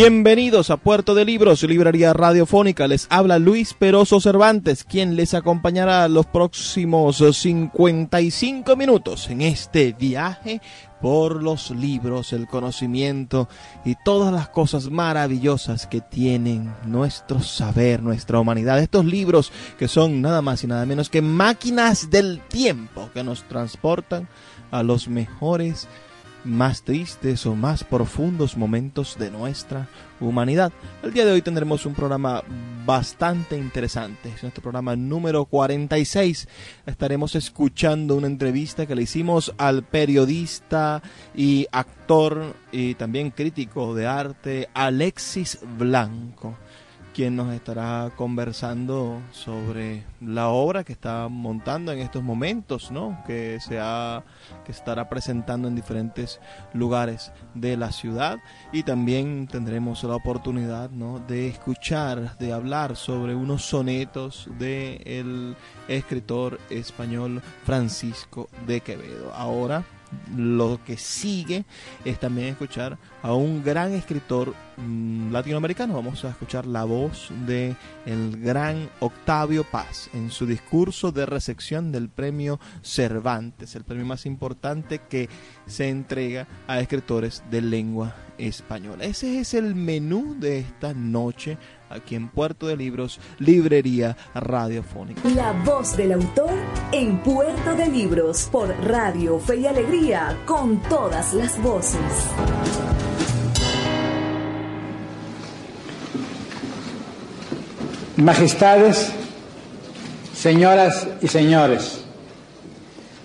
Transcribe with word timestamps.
Bienvenidos 0.00 0.70
a 0.70 0.76
Puerto 0.76 1.16
de 1.16 1.24
Libros, 1.24 1.64
Librería 1.64 2.12
Radiofónica. 2.12 2.86
Les 2.86 3.08
habla 3.10 3.40
Luis 3.40 3.74
Peroso 3.74 4.20
Cervantes, 4.20 4.84
quien 4.84 5.16
les 5.16 5.34
acompañará 5.34 6.06
los 6.06 6.24
próximos 6.24 7.16
55 7.16 8.76
minutos 8.76 9.28
en 9.28 9.40
este 9.40 9.94
viaje 9.94 10.60
por 11.02 11.42
los 11.42 11.72
libros, 11.72 12.32
el 12.32 12.46
conocimiento 12.46 13.48
y 13.84 13.96
todas 14.04 14.32
las 14.32 14.50
cosas 14.50 14.88
maravillosas 14.88 15.88
que 15.88 16.00
tienen 16.00 16.72
nuestro 16.86 17.42
saber, 17.42 18.00
nuestra 18.00 18.38
humanidad. 18.38 18.78
Estos 18.78 19.04
libros 19.04 19.50
que 19.80 19.88
son 19.88 20.22
nada 20.22 20.42
más 20.42 20.62
y 20.62 20.68
nada 20.68 20.86
menos 20.86 21.10
que 21.10 21.22
máquinas 21.22 22.08
del 22.08 22.38
tiempo 22.46 23.10
que 23.12 23.24
nos 23.24 23.42
transportan 23.48 24.28
a 24.70 24.84
los 24.84 25.08
mejores 25.08 25.88
más 26.48 26.82
tristes 26.82 27.46
o 27.46 27.54
más 27.54 27.84
profundos 27.84 28.56
momentos 28.56 29.16
de 29.18 29.30
nuestra 29.30 29.86
humanidad. 30.18 30.72
El 31.02 31.12
día 31.12 31.24
de 31.24 31.32
hoy 31.32 31.42
tendremos 31.42 31.86
un 31.86 31.94
programa 31.94 32.42
bastante 32.84 33.56
interesante. 33.56 34.30
Es 34.30 34.42
nuestro 34.42 34.62
programa 34.62 34.96
número 34.96 35.44
46. 35.44 36.48
Estaremos 36.86 37.34
escuchando 37.34 38.16
una 38.16 38.26
entrevista 38.26 38.86
que 38.86 38.94
le 38.94 39.02
hicimos 39.02 39.54
al 39.58 39.82
periodista 39.84 41.02
y 41.34 41.66
actor 41.70 42.54
y 42.72 42.94
también 42.94 43.30
crítico 43.30 43.94
de 43.94 44.06
arte 44.06 44.68
Alexis 44.74 45.58
Blanco 45.78 46.56
quien 47.18 47.34
nos 47.34 47.52
estará 47.52 48.12
conversando 48.14 49.20
sobre 49.32 50.04
la 50.20 50.50
obra 50.50 50.84
que 50.84 50.92
está 50.92 51.26
montando 51.26 51.90
en 51.90 51.98
estos 51.98 52.22
momentos, 52.22 52.92
¿no? 52.92 53.24
Que 53.26 53.58
se 53.58 53.80
que 54.64 54.70
estará 54.70 55.08
presentando 55.08 55.66
en 55.66 55.74
diferentes 55.74 56.38
lugares 56.72 57.32
de 57.54 57.76
la 57.76 57.90
ciudad 57.90 58.38
y 58.72 58.84
también 58.84 59.48
tendremos 59.48 60.04
la 60.04 60.14
oportunidad, 60.14 60.90
¿no? 60.90 61.18
De 61.18 61.48
escuchar, 61.48 62.38
de 62.38 62.52
hablar 62.52 62.94
sobre 62.94 63.34
unos 63.34 63.64
sonetos 63.64 64.48
de 64.56 65.02
el 65.04 65.56
escritor 65.88 66.60
español 66.70 67.42
Francisco 67.64 68.48
de 68.64 68.80
Quevedo. 68.80 69.34
Ahora 69.34 69.82
lo 70.36 70.80
que 70.84 70.96
sigue 70.96 71.64
es 72.04 72.18
también 72.18 72.48
escuchar 72.48 72.98
a 73.22 73.32
un 73.34 73.62
gran 73.62 73.92
escritor 73.92 74.54
mm, 74.76 75.32
latinoamericano. 75.32 75.94
Vamos 75.94 76.24
a 76.24 76.30
escuchar 76.30 76.66
la 76.66 76.84
voz 76.84 77.30
de 77.46 77.76
el 78.06 78.40
gran 78.40 78.88
Octavio 79.00 79.64
Paz 79.64 80.10
en 80.14 80.30
su 80.30 80.46
discurso 80.46 81.12
de 81.12 81.26
recepción 81.26 81.92
del 81.92 82.08
premio 82.08 82.58
Cervantes, 82.82 83.74
el 83.74 83.84
premio 83.84 84.06
más 84.06 84.26
importante 84.26 85.00
que 85.08 85.28
se 85.66 85.88
entrega 85.88 86.46
a 86.66 86.80
escritores 86.80 87.42
de 87.50 87.62
lengua 87.62 88.14
española. 88.38 89.04
Ese 89.04 89.40
es 89.40 89.54
el 89.54 89.74
menú 89.74 90.36
de 90.38 90.60
esta 90.60 90.94
noche 90.94 91.58
aquí 91.90 92.14
en 92.14 92.28
Puerto 92.28 92.66
de 92.66 92.76
Libros, 92.76 93.20
Librería 93.38 94.16
Radiofónica. 94.34 95.28
La 95.30 95.52
voz 95.52 95.96
del 95.96 96.12
autor 96.12 96.52
en 96.92 97.18
Puerto 97.18 97.74
de 97.74 97.88
Libros 97.88 98.48
por 98.50 98.68
Radio 98.84 99.38
Fe 99.38 99.56
y 99.56 99.66
Alegría 99.66 100.36
con 100.46 100.80
todas 100.82 101.34
las 101.34 101.60
voces. 101.62 102.00
Majestades, 108.16 109.12
señoras 110.34 111.06
y 111.22 111.28
señores, 111.28 112.04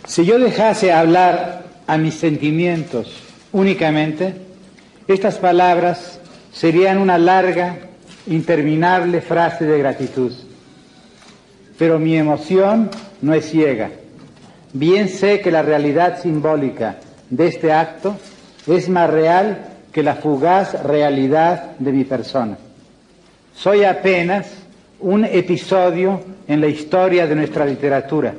si 0.06 0.24
yo 0.26 0.38
dejase 0.38 0.94
hablar 0.94 1.66
a 1.88 1.98
mis 1.98 2.14
sentimientos 2.14 3.12
únicamente, 3.52 4.36
estas 5.08 5.38
palabras 5.38 6.20
serían 6.52 7.00
una 7.00 7.18
larga 7.18 7.80
interminable 8.28 9.22
frase 9.22 9.66
de 9.66 9.78
gratitud. 9.80 10.32
Pero 11.78 12.00
mi 12.00 12.18
emoción 12.18 12.90
no 13.22 13.34
es 13.34 13.50
ciega. 13.50 13.90
Bien 14.74 15.10
sé 15.10 15.42
que 15.42 15.52
la 15.52 15.62
realidad 15.62 16.22
simbólica 16.22 16.98
de 17.30 17.48
este 17.48 17.72
acto 17.72 18.18
es 18.68 18.90
más 18.90 19.10
real 19.10 19.70
que 19.92 20.04
la 20.04 20.16
fugaz 20.16 20.84
realidad 20.84 21.78
de 21.78 21.92
mi 21.92 22.04
persona. 22.04 22.58
Soy 23.56 23.84
apenas 23.84 24.52
un 25.00 25.26
episodio 25.26 26.22
en 26.48 26.62
la 26.62 26.68
historia 26.68 27.28
de 27.28 27.36
nuestra 27.36 27.66
literatura, 27.66 28.34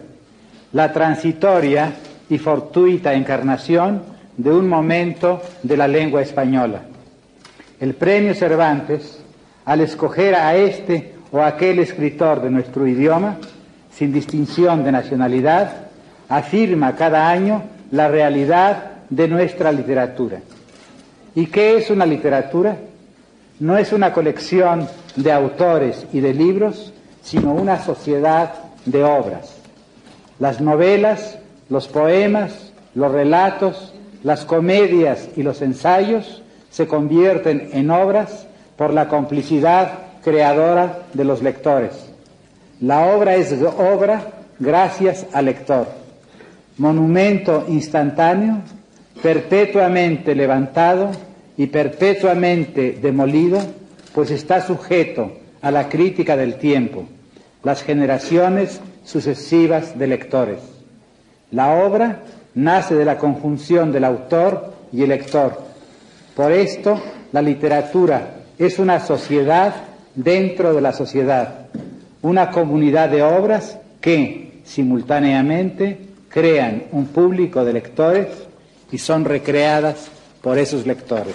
la 0.72 0.92
transitoria 0.92 1.92
y 2.28 2.38
fortuita 2.38 3.14
encarnación 3.14 4.02
de 4.36 4.50
un 4.50 4.68
momento 4.68 5.40
de 5.62 5.76
la 5.76 5.86
lengua 5.86 6.22
española. 6.22 6.82
El 7.80 7.94
premio 7.94 8.34
Cervantes 8.34 9.23
al 9.64 9.80
escoger 9.80 10.34
a 10.34 10.56
este 10.56 11.14
o 11.32 11.42
aquel 11.42 11.78
escritor 11.78 12.42
de 12.42 12.50
nuestro 12.50 12.86
idioma, 12.86 13.38
sin 13.92 14.12
distinción 14.12 14.84
de 14.84 14.92
nacionalidad, 14.92 15.86
afirma 16.28 16.97
cada 16.97 17.28
año 17.28 17.62
la 17.91 18.08
realidad 18.08 18.92
de 19.10 19.28
nuestra 19.28 19.72
literatura. 19.72 20.41
¿Y 21.34 21.47
qué 21.47 21.76
es 21.76 21.91
una 21.91 22.06
literatura? 22.06 22.76
No 23.60 23.76
es 23.76 23.92
una 23.92 24.12
colección 24.12 24.88
de 25.16 25.32
autores 25.32 26.06
y 26.12 26.20
de 26.20 26.34
libros, 26.34 26.92
sino 27.22 27.52
una 27.52 27.82
sociedad 27.82 28.54
de 28.84 29.02
obras. 29.02 29.56
Las 30.38 30.60
novelas, 30.60 31.38
los 31.69 31.88
poemas, 31.88 32.72
los 32.94 33.10
relatos, 33.10 33.94
las 34.22 34.44
comedias 34.44 35.28
y 35.36 35.42
los 35.42 35.62
ensayos 35.62 36.42
se 36.70 36.86
convierten 36.86 37.70
en 37.72 37.91
obras 37.91 38.46
por 38.76 38.92
la 38.92 39.08
complicidad 39.08 39.92
creadora 40.22 41.02
de 41.12 41.24
los 41.24 41.42
lectores. 41.42 41.92
La 42.80 43.14
obra 43.14 43.36
es 43.36 43.52
obra 43.62 44.26
gracias 44.58 45.26
al 45.32 45.46
lector. 45.46 45.86
Monumento 46.78 47.64
instantáneo, 47.68 48.58
perpetuamente 49.22 50.34
levantado 50.34 51.10
y 51.56 51.66
perpetuamente 51.66 52.98
demolido, 53.00 53.60
pues 54.12 54.30
está 54.30 54.60
sujeto 54.60 55.32
a 55.62 55.70
la 55.70 55.88
crítica 55.88 56.36
del 56.36 56.56
tiempo, 56.56 57.04
las 57.62 57.82
generaciones 57.82 58.80
sucesivas 59.04 59.98
de 59.98 60.06
lectores. 60.06 60.58
La 61.50 61.84
obra 61.84 62.22
nace 62.54 62.94
de 62.94 63.04
la 63.04 63.18
conjunción 63.18 63.92
del 63.92 64.04
autor 64.04 64.74
y 64.92 65.02
el 65.02 65.10
lector. 65.10 65.60
Por 66.34 66.52
esto, 66.52 67.00
la 67.32 67.43
literatura 67.43 68.33
es 68.58 68.78
una 68.78 69.00
sociedad 69.00 69.74
dentro 70.14 70.74
de 70.74 70.80
la 70.80 70.92
sociedad, 70.92 71.66
una 72.22 72.50
comunidad 72.50 73.08
de 73.08 73.22
obras 73.22 73.78
que 74.00 74.60
simultáneamente 74.64 75.98
crean 76.28 76.84
un 76.92 77.06
público 77.06 77.64
de 77.64 77.72
lectores 77.72 78.28
y 78.90 78.98
son 78.98 79.24
recreadas 79.24 80.08
por 80.40 80.58
esos 80.58 80.86
lectores. 80.86 81.34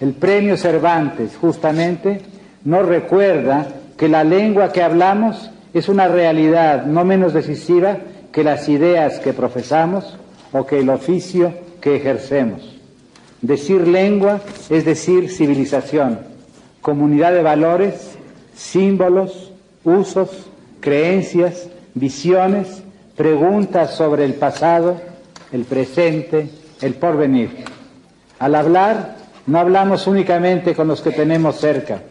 El 0.00 0.14
premio 0.14 0.56
Cervantes 0.56 1.36
justamente 1.40 2.20
nos 2.64 2.86
recuerda 2.86 3.68
que 3.96 4.08
la 4.08 4.24
lengua 4.24 4.72
que 4.72 4.82
hablamos 4.82 5.50
es 5.74 5.88
una 5.88 6.08
realidad 6.08 6.86
no 6.86 7.04
menos 7.04 7.32
decisiva 7.32 7.98
que 8.32 8.44
las 8.44 8.68
ideas 8.68 9.18
que 9.20 9.32
profesamos 9.32 10.18
o 10.52 10.66
que 10.66 10.80
el 10.80 10.88
oficio 10.88 11.52
que 11.80 11.96
ejercemos. 11.96 12.79
Decir 13.42 13.88
lengua 13.88 14.40
es 14.68 14.84
decir 14.84 15.30
civilización, 15.30 16.20
comunidad 16.82 17.32
de 17.32 17.42
valores, 17.42 18.18
símbolos, 18.54 19.50
usos, 19.82 20.50
creencias, 20.80 21.68
visiones, 21.94 22.82
preguntas 23.16 23.94
sobre 23.94 24.24
el 24.26 24.34
pasado, 24.34 25.00
el 25.52 25.64
presente, 25.64 26.50
el 26.82 26.94
porvenir. 26.94 27.64
Al 28.38 28.54
hablar 28.54 29.16
no 29.46 29.58
hablamos 29.58 30.06
únicamente 30.06 30.74
con 30.74 30.88
los 30.88 31.00
que 31.00 31.10
tenemos 31.10 31.56
cerca, 31.56 32.02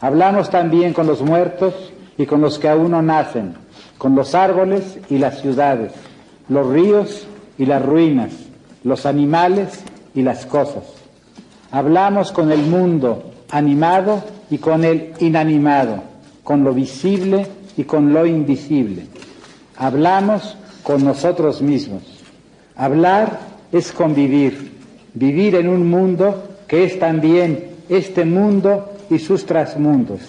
hablamos 0.00 0.50
también 0.50 0.92
con 0.92 1.06
los 1.06 1.22
muertos 1.22 1.92
y 2.18 2.26
con 2.26 2.40
los 2.40 2.58
que 2.58 2.68
aún 2.68 2.90
no 2.90 3.02
nacen, 3.02 3.54
con 3.98 4.16
los 4.16 4.34
árboles 4.34 4.98
y 5.08 5.18
las 5.18 5.40
ciudades, 5.40 5.92
los 6.48 6.66
ríos 6.66 7.26
y 7.56 7.66
las 7.66 7.84
ruinas, 7.84 8.32
los 8.82 9.06
animales 9.06 9.84
y 10.14 10.22
las 10.22 10.46
cosas. 10.46 10.84
Hablamos 11.70 12.32
con 12.32 12.52
el 12.52 12.62
mundo 12.62 13.32
animado 13.50 14.22
y 14.50 14.58
con 14.58 14.84
el 14.84 15.12
inanimado, 15.20 16.02
con 16.44 16.64
lo 16.64 16.72
visible 16.72 17.46
y 17.76 17.84
con 17.84 18.12
lo 18.12 18.26
invisible. 18.26 19.06
Hablamos 19.76 20.56
con 20.82 21.04
nosotros 21.04 21.62
mismos. 21.62 22.02
Hablar 22.76 23.40
es 23.70 23.92
convivir, 23.92 24.72
vivir 25.14 25.54
en 25.54 25.68
un 25.68 25.88
mundo 25.88 26.56
que 26.66 26.84
es 26.84 26.98
también 26.98 27.70
este 27.88 28.24
mundo 28.24 28.92
y 29.10 29.18
sus 29.18 29.44
trasmundos, 29.44 30.20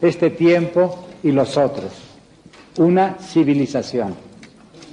este 0.00 0.30
tiempo 0.30 1.06
y 1.22 1.32
los 1.32 1.56
otros. 1.56 1.92
Una 2.78 3.16
civilización. 3.20 4.14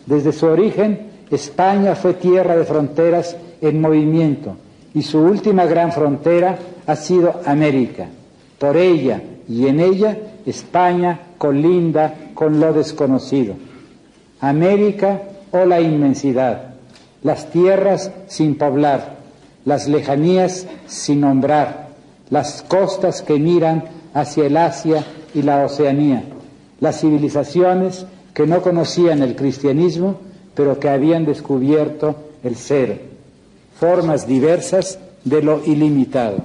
Desde 0.06 0.32
su 0.32 0.48
origen, 0.48 1.10
España 1.30 1.96
fue 1.96 2.16
tierra 2.16 2.56
de 2.56 2.66
fronteras 2.66 3.36
en 3.62 3.82
movimiento 3.82 4.56
y 4.94 5.02
su 5.02 5.20
última 5.20 5.66
gran 5.66 5.92
frontera 5.92 6.58
ha 6.86 6.96
sido 6.96 7.42
América. 7.46 8.08
Por 8.58 8.78
ella 8.78 9.22
y 9.48 9.68
en 9.68 9.80
ella, 9.80 10.18
España 10.46 11.20
colinda 11.38 12.14
con 12.34 12.60
lo 12.60 12.74
desconocido. 12.74 13.56
América 14.42 15.22
o 15.52 15.66
la 15.66 15.82
inmensidad, 15.82 16.76
las 17.24 17.50
tierras 17.50 18.12
sin 18.28 18.56
poblar, 18.56 19.18
las 19.66 19.88
lejanías 19.88 20.68
sin 20.88 21.22
nombrar, 21.22 21.90
las 22.30 22.64
costas 22.64 23.22
que 23.22 23.40
miran 23.40 23.84
hacia 24.14 24.46
el 24.46 24.58
Asia 24.58 25.04
y 25.34 25.42
la 25.42 25.66
Oceanía, 25.66 26.24
las 26.80 27.02
civilizaciones 27.02 28.06
que 28.34 28.48
no 28.48 28.62
conocían 28.62 29.22
el 29.22 29.36
cristianismo, 29.36 30.20
pero 30.56 30.80
que 30.80 30.90
habían 30.90 31.26
descubierto 31.26 32.16
el 32.44 32.56
ser, 32.56 33.09
formas 33.80 34.28
diversas 34.28 35.00
de 35.24 35.42
lo 35.42 35.64
ilimitado. 35.66 36.40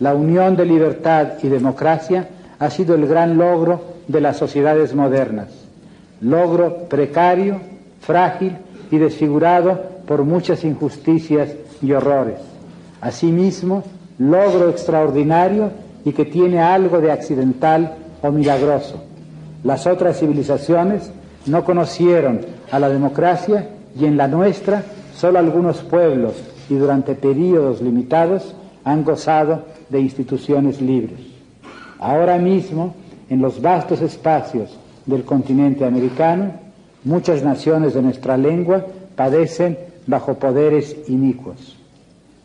La 0.00 0.14
unión 0.14 0.56
de 0.56 0.66
libertad 0.66 1.34
y 1.42 1.48
democracia 1.48 2.28
ha 2.58 2.70
sido 2.70 2.96
el 2.96 3.06
gran 3.06 3.38
logro 3.38 3.82
de 4.08 4.20
las 4.20 4.36
sociedades 4.36 4.94
modernas, 4.94 5.48
logro 6.20 6.88
precario, 6.88 7.60
frágil 8.00 8.56
y 8.90 8.98
desfigurado 8.98 9.80
por 10.06 10.24
muchas 10.24 10.64
injusticias 10.64 11.50
y 11.80 11.92
horrores. 11.92 12.38
Asimismo, 13.00 13.84
logro 14.18 14.70
extraordinario 14.70 15.70
y 16.04 16.12
que 16.12 16.24
tiene 16.24 16.60
algo 16.60 17.00
de 17.00 17.12
accidental 17.12 17.94
o 18.22 18.32
milagroso. 18.32 19.04
Las 19.62 19.86
otras 19.86 20.18
civilizaciones 20.18 21.12
no 21.46 21.64
conocieron 21.64 22.40
a 22.72 22.80
la 22.80 22.88
democracia 22.88 23.68
y 23.96 24.04
en 24.06 24.16
la 24.16 24.26
nuestra 24.26 24.82
solo 25.14 25.38
algunos 25.38 25.78
pueblos 25.78 26.34
y 26.68 26.74
durante 26.74 27.14
períodos 27.14 27.80
limitados 27.80 28.54
han 28.84 29.04
gozado 29.04 29.64
de 29.88 30.00
instituciones 30.00 30.80
libres. 30.80 31.20
Ahora 31.98 32.38
mismo, 32.38 32.94
en 33.28 33.40
los 33.40 33.60
vastos 33.60 34.00
espacios 34.00 34.76
del 35.06 35.24
continente 35.24 35.84
americano, 35.84 36.52
muchas 37.04 37.42
naciones 37.42 37.94
de 37.94 38.02
nuestra 38.02 38.36
lengua 38.36 38.84
padecen 39.14 39.78
bajo 40.06 40.34
poderes 40.34 40.96
inicuos. 41.08 41.76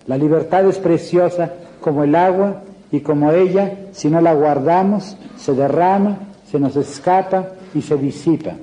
La 0.05 0.17
libertad 0.17 0.65
es 0.67 0.77
preciosa 0.77 1.53
como 1.81 2.03
el 2.03 2.15
agua 2.15 2.61
y 2.91 3.01
como 3.01 3.31
ella, 3.31 3.77
si 3.91 4.09
no 4.09 4.21
la 4.21 4.33
guardamos, 4.33 5.17
se 5.37 5.53
derrama, 5.53 6.19
se 6.49 6.59
nos 6.59 6.75
escapa 6.75 7.49
y 7.73 7.81
se 7.81 7.97
disipa. 7.97 8.53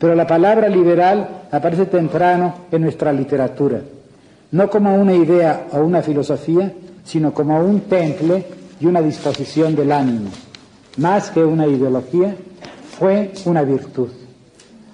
Pero 0.00 0.14
la 0.14 0.26
palabra 0.26 0.66
liberal 0.66 1.42
aparece 1.52 1.84
temprano 1.84 2.54
en 2.72 2.80
nuestra 2.80 3.12
literatura, 3.12 3.82
no 4.52 4.70
como 4.70 4.94
una 4.94 5.12
idea 5.12 5.66
o 5.72 5.80
una 5.80 6.00
filosofía, 6.00 6.72
sino 7.04 7.34
como 7.34 7.60
un 7.60 7.82
temple 7.82 8.46
y 8.80 8.86
una 8.86 9.02
disposición 9.02 9.76
del 9.76 9.92
ánimo. 9.92 10.30
Más 10.96 11.30
que 11.30 11.44
una 11.44 11.66
ideología, 11.66 12.34
fue 12.98 13.32
una 13.44 13.62
virtud. 13.62 14.08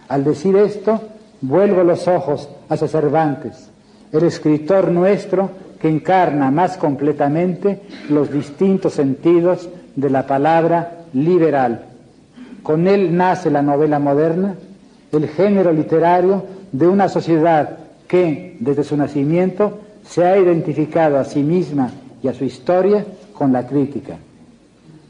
Al 0.08 0.24
decir 0.24 0.56
esto, 0.56 1.00
vuelvo 1.40 1.84
los 1.84 2.08
ojos 2.08 2.48
hacia 2.68 2.88
Cervantes, 2.88 3.70
el 4.10 4.24
escritor 4.24 4.90
nuestro 4.90 5.50
que 5.80 5.88
encarna 5.88 6.50
más 6.50 6.76
completamente 6.78 7.82
los 8.08 8.32
distintos 8.32 8.94
sentidos 8.94 9.68
de 9.94 10.10
la 10.10 10.26
palabra 10.26 11.04
liberal. 11.12 11.84
Con 12.64 12.88
él 12.88 13.16
nace 13.16 13.52
la 13.52 13.62
novela 13.62 14.00
moderna, 14.00 14.56
el 15.12 15.28
género 15.28 15.72
literario 15.72 16.42
de 16.72 16.86
una 16.86 17.08
sociedad 17.08 17.78
que, 18.08 18.56
desde 18.60 18.84
su 18.84 18.96
nacimiento, 18.96 19.78
se 20.04 20.24
ha 20.24 20.38
identificado 20.38 21.18
a 21.18 21.24
sí 21.24 21.42
misma 21.42 21.90
y 22.22 22.28
a 22.28 22.34
su 22.34 22.44
historia 22.44 23.04
con 23.32 23.52
la 23.52 23.66
crítica. 23.66 24.16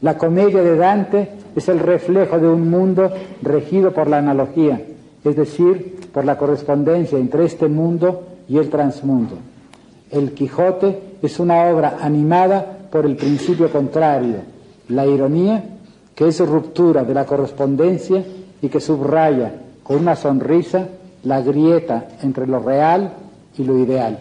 La 0.01 0.17
comedia 0.17 0.61
de 0.61 0.75
Dante 0.75 1.29
es 1.55 1.67
el 1.69 1.79
reflejo 1.79 2.39
de 2.39 2.47
un 2.47 2.69
mundo 2.69 3.11
regido 3.41 3.91
por 3.91 4.07
la 4.07 4.19
analogía, 4.19 4.81
es 5.23 5.35
decir, 5.35 6.09
por 6.13 6.25
la 6.25 6.37
correspondencia 6.37 7.17
entre 7.17 7.45
este 7.45 7.67
mundo 7.67 8.23
y 8.47 8.57
el 8.57 8.69
transmundo. 8.69 9.37
El 10.11 10.33
Quijote 10.33 10.99
es 11.21 11.39
una 11.39 11.65
obra 11.65 11.97
animada 12.01 12.77
por 12.91 13.05
el 13.05 13.15
principio 13.15 13.69
contrario, 13.71 14.37
la 14.89 15.05
ironía, 15.05 15.63
que 16.15 16.27
es 16.27 16.39
ruptura 16.39 17.03
de 17.03 17.13
la 17.13 17.25
correspondencia 17.25 18.23
y 18.61 18.69
que 18.69 18.79
subraya 18.79 19.51
con 19.87 19.99
una 19.99 20.17
sonrisa 20.17 20.89
la 21.23 21.41
grieta 21.41 22.09
entre 22.21 22.45
lo 22.45 22.59
real 22.59 23.13
y 23.57 23.63
lo 23.63 23.79
ideal. 23.79 24.19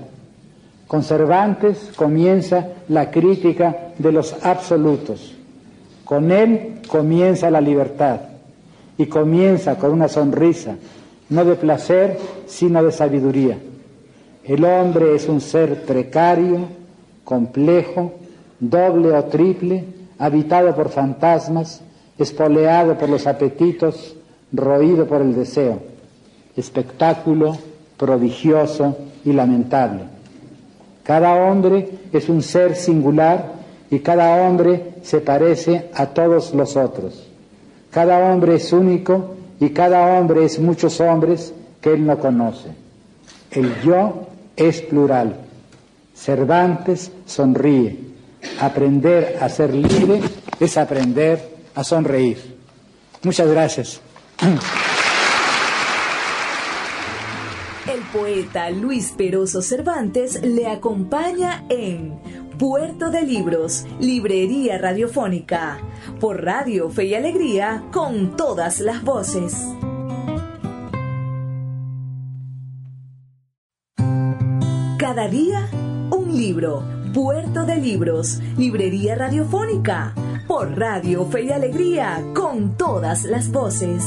Con 0.87 1.03
Cervantes 1.03 1.91
comienza 1.97 2.69
la 2.89 3.11
crítica 3.11 3.89
de 3.99 4.13
los 4.13 4.37
absolutos. 4.45 5.35
Con 6.05 6.31
él 6.31 6.83
comienza 6.89 7.51
la 7.51 7.61
libertad 7.61 8.21
y 8.97 9.07
comienza 9.07 9.75
con 9.75 9.91
una 9.91 10.07
sonrisa, 10.07 10.77
no 11.31 11.45
de 11.45 11.57
placer, 11.57 12.17
sino 12.47 12.85
de 12.85 12.93
sabiduría. 12.93 13.59
El 14.45 14.65
hombre 14.65 15.17
es 15.17 15.29
un 15.29 15.41
ser 15.41 15.83
precario, 15.83 16.69
complejo, 17.25 18.13
doble 18.61 19.11
o 19.11 19.25
triple, 19.25 19.85
habitado 20.17 20.73
por 20.77 20.91
fantasmas, 20.91 21.82
espoleado 22.17 22.96
por 22.96 23.08
los 23.08 23.27
apetitos, 23.27 24.16
roído 24.53 25.06
por 25.06 25.20
el 25.20 25.34
deseo, 25.34 25.81
espectáculo 26.56 27.56
prodigioso 27.96 28.96
y 29.24 29.32
lamentable. 29.32 30.03
Cada 31.03 31.34
hombre 31.34 31.88
es 32.12 32.29
un 32.29 32.43
ser 32.43 32.74
singular 32.74 33.53
y 33.91 34.00
cada 34.00 34.46
hombre 34.46 34.94
se 35.03 35.20
parece 35.20 35.91
a 35.94 36.06
todos 36.06 36.53
los 36.55 36.76
otros. 36.76 37.26
Cada 37.91 38.19
hombre 38.32 38.56
es 38.56 38.72
único 38.72 39.36
y 39.60 39.70
cada 39.70 40.19
hombre 40.19 40.44
es 40.44 40.58
muchos 40.58 41.00
hombres 41.00 41.53
que 41.81 41.94
él 41.94 42.05
no 42.05 42.19
conoce. 42.19 42.70
El 43.50 43.81
yo 43.82 44.26
es 44.56 44.82
plural. 44.82 45.36
Cervantes 46.15 47.12
sonríe. 47.24 48.00
Aprender 48.60 49.38
a 49.41 49.48
ser 49.48 49.72
libre 49.74 50.20
es 50.58 50.76
aprender 50.76 51.56
a 51.74 51.84
sonreír. 51.84 52.56
Muchas 53.22 53.48
gracias. 53.48 54.00
El 57.88 58.00
poeta 58.12 58.70
Luis 58.70 59.12
Peroso 59.16 59.62
Cervantes 59.62 60.43
le 60.43 60.66
acompaña 60.66 61.64
en 61.69 62.20
Puerto 62.58 63.10
de 63.10 63.22
Libros, 63.22 63.86
Librería 64.00 64.78
Radiofónica, 64.78 65.78
por 66.20 66.44
Radio 66.44 66.90
Fe 66.90 67.06
y 67.06 67.14
Alegría, 67.14 67.84
con 67.93 68.36
todas 68.36 68.81
las 68.81 69.02
voces. 69.02 69.55
Cada 74.98 75.28
día, 75.28 75.69
un 76.10 76.36
libro. 76.36 76.96
Puerto 77.16 77.64
de 77.64 77.76
Libros, 77.76 78.43
Librería 78.58 79.14
Radiofónica, 79.14 80.12
por 80.46 80.79
Radio 80.79 81.26
Fe 81.26 81.43
y 81.43 81.50
Alegría, 81.50 82.22
con 82.34 82.76
todas 82.76 83.24
las 83.24 83.50
voces. 83.50 84.05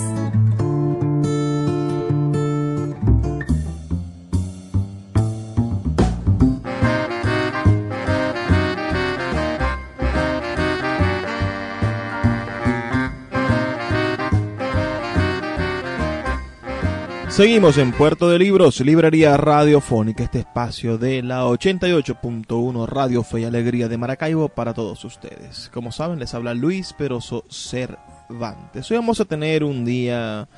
Seguimos 17.39 17.77
en 17.77 17.93
Puerto 17.93 18.29
de 18.29 18.37
Libros, 18.37 18.81
Librería 18.81 19.37
Radiofónica, 19.37 20.25
este 20.25 20.39
espacio 20.39 20.97
de 20.97 21.23
la 21.23 21.45
88.1 21.45 22.85
Radio 22.85 23.23
Fe 23.23 23.39
y 23.39 23.43
Alegría 23.45 23.87
de 23.87 23.97
Maracaibo 23.97 24.49
para 24.49 24.73
todos 24.73 25.05
ustedes. 25.05 25.71
Como 25.73 25.93
saben, 25.93 26.19
les 26.19 26.33
habla 26.33 26.53
Luis 26.53 26.91
Peroso 26.91 27.45
Cervantes. 27.49 28.91
Hoy 28.91 28.97
vamos 28.97 29.21
a 29.21 29.25
tener 29.25 29.63
un 29.63 29.85
día 29.85 30.49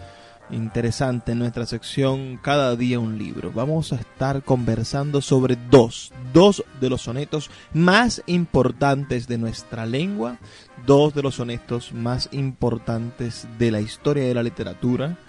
interesante 0.49 1.33
en 1.33 1.39
nuestra 1.39 1.67
sección 1.67 2.39
Cada 2.41 2.75
día 2.75 2.99
un 2.99 3.19
libro. 3.19 3.51
Vamos 3.53 3.93
a 3.93 3.97
estar 3.97 4.41
conversando 4.41 5.21
sobre 5.21 5.59
dos, 5.69 6.11
dos 6.33 6.63
de 6.79 6.89
los 6.89 7.03
sonetos 7.03 7.51
más 7.75 8.23
importantes 8.25 9.27
de 9.27 9.37
nuestra 9.37 9.85
lengua, 9.85 10.39
dos 10.87 11.13
de 11.13 11.21
los 11.21 11.35
sonetos 11.35 11.93
más 11.93 12.27
importantes 12.31 13.47
de 13.59 13.69
la 13.69 13.81
historia 13.81 14.23
de 14.23 14.33
la 14.33 14.41
literatura 14.41 15.19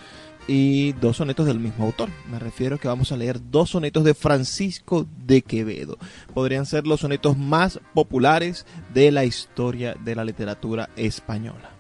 y 0.47 0.93
dos 0.95 1.19
sonetos 1.19 1.47
del 1.47 1.61
mismo 1.61 1.85
autor. 1.85 2.11
Me 2.31 2.39
refiero 2.39 2.79
que 2.79 2.89
vamos 2.89 3.13
a 3.13 3.17
leer 3.17 3.41
dos 3.51 3.71
sonetos 3.71 4.05
de 4.05 4.15
Francisco 4.15 5.07
de 5.25 5.43
Quevedo. 5.43 5.99
Podrían 6.35 6.67
ser 6.67 6.87
los 6.87 7.01
sonetos 7.01 7.37
más 7.37 7.81
populares 7.95 8.67
de 8.93 9.11
la 9.13 9.25
historia 9.25 9.95
de 10.05 10.15
la 10.15 10.25
literatura 10.25 10.91
española. 10.97 11.71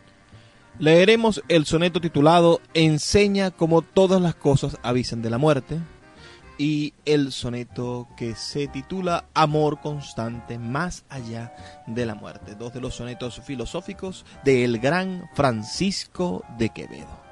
Leeremos 0.79 1.43
el 1.49 1.67
soneto 1.67 2.01
titulado 2.01 2.61
Enseña 2.75 3.51
como 3.51 3.83
todas 3.83 4.21
las 4.21 4.35
cosas 4.35 4.79
avisan 4.83 5.23
de 5.23 5.31
la 5.31 5.39
muerte 5.39 5.79
y 6.59 6.95
el 7.05 7.33
soneto 7.33 8.09
que 8.17 8.35
se 8.35 8.69
titula 8.69 9.27
Amor 9.35 9.81
constante 9.81 10.59
más 10.59 11.05
allá 11.09 11.55
de 11.87 12.07
la 12.07 12.15
muerte. 12.15 12.55
Dos 12.55 12.73
de 12.73 12.81
los 12.81 12.95
sonetos 12.95 13.41
filosóficos 13.45 14.25
del 14.45 14.79
gran 14.79 15.29
Francisco 15.35 16.45
de 16.59 16.71
Quevedo. 16.71 17.32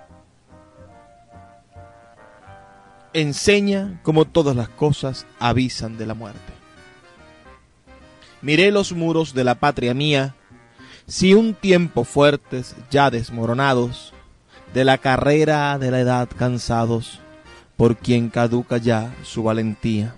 Enseña 3.13 4.01
como 4.03 4.25
todas 4.25 4.57
las 4.57 4.69
cosas 4.69 5.27
avisan 5.39 5.99
de 5.99 6.07
la 6.07 6.15
muerte. 6.15 6.53
Miré 8.43 8.71
los 8.71 8.93
muros 8.93 9.35
de 9.35 9.45
la 9.45 9.57
patria 9.57 9.95
mía, 9.95 10.35
si 11.07 11.35
un 11.35 11.55
tiempo 11.55 12.05
fuertes 12.05 12.75
ya 12.91 13.11
desmoronados, 13.11 14.15
de 14.73 14.85
la 14.85 14.99
carrera 14.99 15.79
de 15.79 15.91
la 15.91 16.01
edad 16.01 16.29
cansados, 16.37 17.21
por 17.77 17.97
quien 17.97 18.29
caduca 18.29 18.77
ya 18.79 19.15
su 19.25 19.43
valentía. 19.43 20.15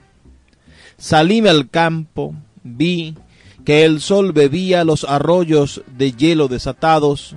Salíme 0.99 1.49
al 1.49 1.71
campo, 1.71 2.35
vi 2.63 3.17
que 3.65 3.85
el 3.85 4.01
sol 4.01 4.33
bebía 4.33 4.85
los 4.85 5.05
arroyos 5.05 5.83
de 5.87 6.13
hielo 6.13 6.49
desatados, 6.49 7.37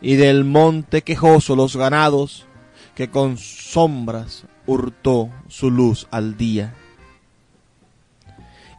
y 0.00 0.16
del 0.16 0.44
monte 0.44 1.02
quejoso 1.02 1.56
los 1.56 1.76
ganados, 1.76 2.46
que 2.94 3.10
con 3.10 3.36
sombras 3.36 4.44
hurtó 4.70 5.30
su 5.48 5.68
luz 5.68 6.06
al 6.12 6.36
día. 6.36 6.74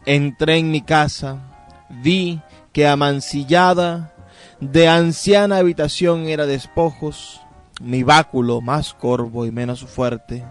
Entré 0.06 0.58
en 0.58 0.72
mi 0.72 0.82
casa, 0.82 1.66
vi 1.90 2.40
que 2.72 2.88
amancillada 2.88 4.14
de 4.62 4.88
anciana 4.88 5.58
habitación 5.58 6.28
era 6.28 6.46
despojos, 6.46 7.42
mi 7.82 8.04
báculo 8.04 8.62
más 8.62 8.94
corvo 8.94 9.46
y 9.46 9.52
menos 9.52 9.84
fuerte. 9.84 10.46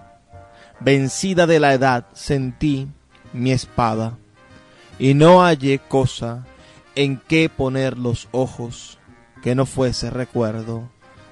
Vencida 0.79 1.47
de 1.47 1.59
la 1.59 1.73
edad 1.73 2.05
sentí 2.13 2.89
mi 3.33 3.53
espada, 3.53 4.19
y 4.99 5.15
no 5.15 5.41
hallé 5.41 5.79
cosa 5.79 6.45
en 6.95 7.17
que 7.17 7.49
poner 7.49 7.97
los 7.97 8.29
ojos 8.33 8.99
que 9.43 9.55
no 9.55 9.65
fuese 9.65 10.11
recuerdo 10.11 10.91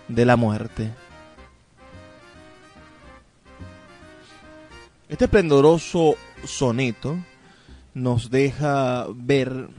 de 0.09 0.25
la 0.25 0.37
muerte. 0.37 0.93
Este 5.09 5.25
esplendoroso 5.25 6.17
soneto 6.45 7.17
nos 7.95 8.29
deja 8.31 9.07
ver 9.15 9.71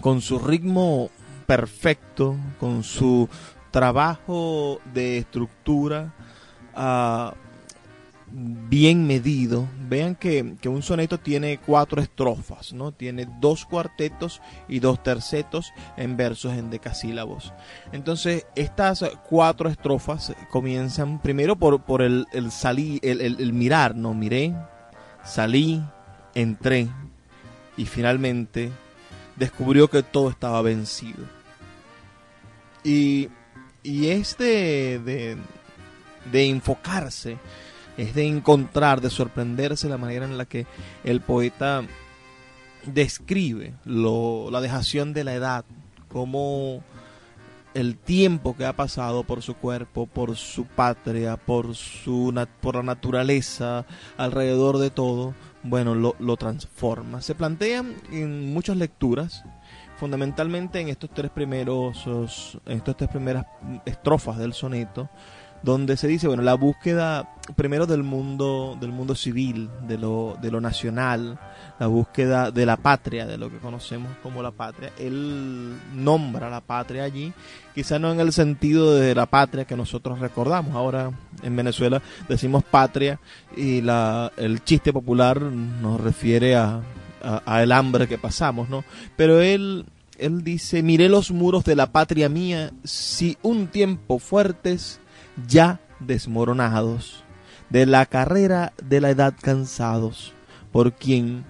con 0.00 0.20
su 0.20 0.40
ritmo 0.40 1.10
perfecto, 1.46 2.36
con 2.58 2.82
su 2.82 3.28
trabajo 3.70 4.80
de 4.92 5.18
estructura, 5.18 6.12
bien 8.32 9.06
medido. 9.06 9.68
Vean 9.88 10.14
que, 10.14 10.56
un 10.64 10.82
soneto 10.82 11.18
tiene 11.18 11.58
cuatro 11.58 12.00
estrofas, 12.00 12.72
¿no? 12.72 12.92
Tiene 12.92 13.28
dos 13.40 13.66
cuartetos 13.66 14.40
y 14.68 14.78
dos 14.78 15.02
tercetos 15.02 15.72
en 15.96 16.16
versos 16.16 16.54
en 16.54 16.70
decasílabos. 16.70 17.52
Entonces, 17.92 18.46
estas 18.56 19.04
cuatro 19.28 19.68
estrofas 19.68 20.34
comienzan 20.50 21.20
primero 21.20 21.56
por, 21.56 21.82
por 21.82 22.02
el, 22.02 22.26
el, 22.32 22.50
el, 23.02 23.20
el 23.20 23.52
mirar, 23.52 23.94
¿no? 23.94 24.14
Miré, 24.14 24.54
salí, 25.24 25.82
entré 26.34 26.88
y 27.76 27.84
finalmente 27.84 28.70
descubrió 29.36 29.88
que 29.88 30.02
todo 30.02 30.30
estaba 30.30 30.62
vencido. 30.62 31.24
Y, 32.84 33.28
y 33.82 34.08
es 34.08 34.36
de, 34.38 35.36
de 36.30 36.46
enfocarse 36.46 37.38
es 37.96 38.14
de 38.14 38.26
encontrar, 38.26 39.00
de 39.00 39.10
sorprenderse 39.10 39.88
la 39.88 39.98
manera 39.98 40.24
en 40.24 40.38
la 40.38 40.44
que 40.44 40.66
el 41.04 41.20
poeta 41.20 41.82
describe 42.86 43.74
la 43.84 44.60
dejación 44.60 45.12
de 45.12 45.24
la 45.24 45.34
edad, 45.34 45.64
como 46.08 46.82
el 47.74 47.96
tiempo 47.96 48.56
que 48.56 48.66
ha 48.66 48.74
pasado 48.74 49.24
por 49.24 49.42
su 49.42 49.54
cuerpo, 49.54 50.06
por 50.06 50.36
su 50.36 50.66
patria, 50.66 51.36
por, 51.36 51.74
su, 51.74 52.34
por 52.60 52.76
la 52.76 52.82
naturaleza, 52.82 53.86
alrededor 54.16 54.78
de 54.78 54.90
todo, 54.90 55.34
bueno, 55.62 55.94
lo, 55.94 56.14
lo 56.18 56.36
transforma. 56.36 57.22
Se 57.22 57.34
plantea 57.34 57.84
en 58.10 58.52
muchas 58.52 58.76
lecturas, 58.76 59.44
fundamentalmente 59.96 60.80
en 60.80 60.88
estos 60.88 61.10
tres 61.10 61.30
primeros, 61.30 62.06
en 62.66 62.76
estas 62.76 62.96
tres 62.96 63.08
primeras 63.08 63.46
estrofas 63.86 64.38
del 64.38 64.52
soneto, 64.52 65.08
donde 65.62 65.96
se 65.96 66.08
dice, 66.08 66.26
bueno, 66.26 66.42
la 66.42 66.54
búsqueda 66.54 67.28
primero 67.56 67.86
del 67.86 68.02
mundo, 68.02 68.76
del 68.80 68.92
mundo 68.92 69.14
civil, 69.14 69.68
de 69.86 69.98
lo, 69.98 70.36
de 70.40 70.50
lo 70.50 70.60
nacional, 70.60 71.38
la 71.78 71.86
búsqueda 71.86 72.50
de 72.50 72.66
la 72.66 72.76
patria, 72.76 73.26
de 73.26 73.36
lo 73.38 73.50
que 73.50 73.58
conocemos 73.58 74.10
como 74.22 74.42
la 74.42 74.52
patria. 74.52 74.92
Él 74.98 75.76
nombra 75.94 76.48
la 76.50 76.60
patria 76.60 77.04
allí, 77.04 77.32
quizá 77.74 77.98
no 77.98 78.12
en 78.12 78.20
el 78.20 78.32
sentido 78.32 78.94
de 78.94 79.14
la 79.14 79.26
patria 79.26 79.64
que 79.64 79.76
nosotros 79.76 80.20
recordamos. 80.20 80.74
Ahora 80.74 81.10
en 81.42 81.56
Venezuela 81.56 82.00
decimos 82.28 82.64
patria 82.64 83.18
y 83.56 83.80
la, 83.80 84.32
el 84.36 84.62
chiste 84.64 84.92
popular 84.92 85.40
nos 85.40 86.00
refiere 86.00 86.56
a, 86.56 86.80
a, 87.22 87.62
el 87.62 87.72
hambre 87.72 88.08
que 88.08 88.18
pasamos, 88.18 88.68
¿no? 88.68 88.84
Pero 89.16 89.40
él 89.40 89.86
él 90.18 90.44
dice, 90.44 90.84
miré 90.84 91.08
los 91.08 91.32
muros 91.32 91.64
de 91.64 91.74
la 91.74 91.90
patria 91.90 92.28
mía, 92.28 92.70
si 92.84 93.36
un 93.42 93.66
tiempo 93.66 94.20
fuertes 94.20 95.00
ya 95.46 95.80
desmoronados, 96.00 97.24
de 97.70 97.86
la 97.86 98.06
carrera 98.06 98.72
de 98.82 99.00
la 99.00 99.10
edad 99.10 99.34
cansados, 99.40 100.32
por 100.72 100.92
quien 100.92 101.44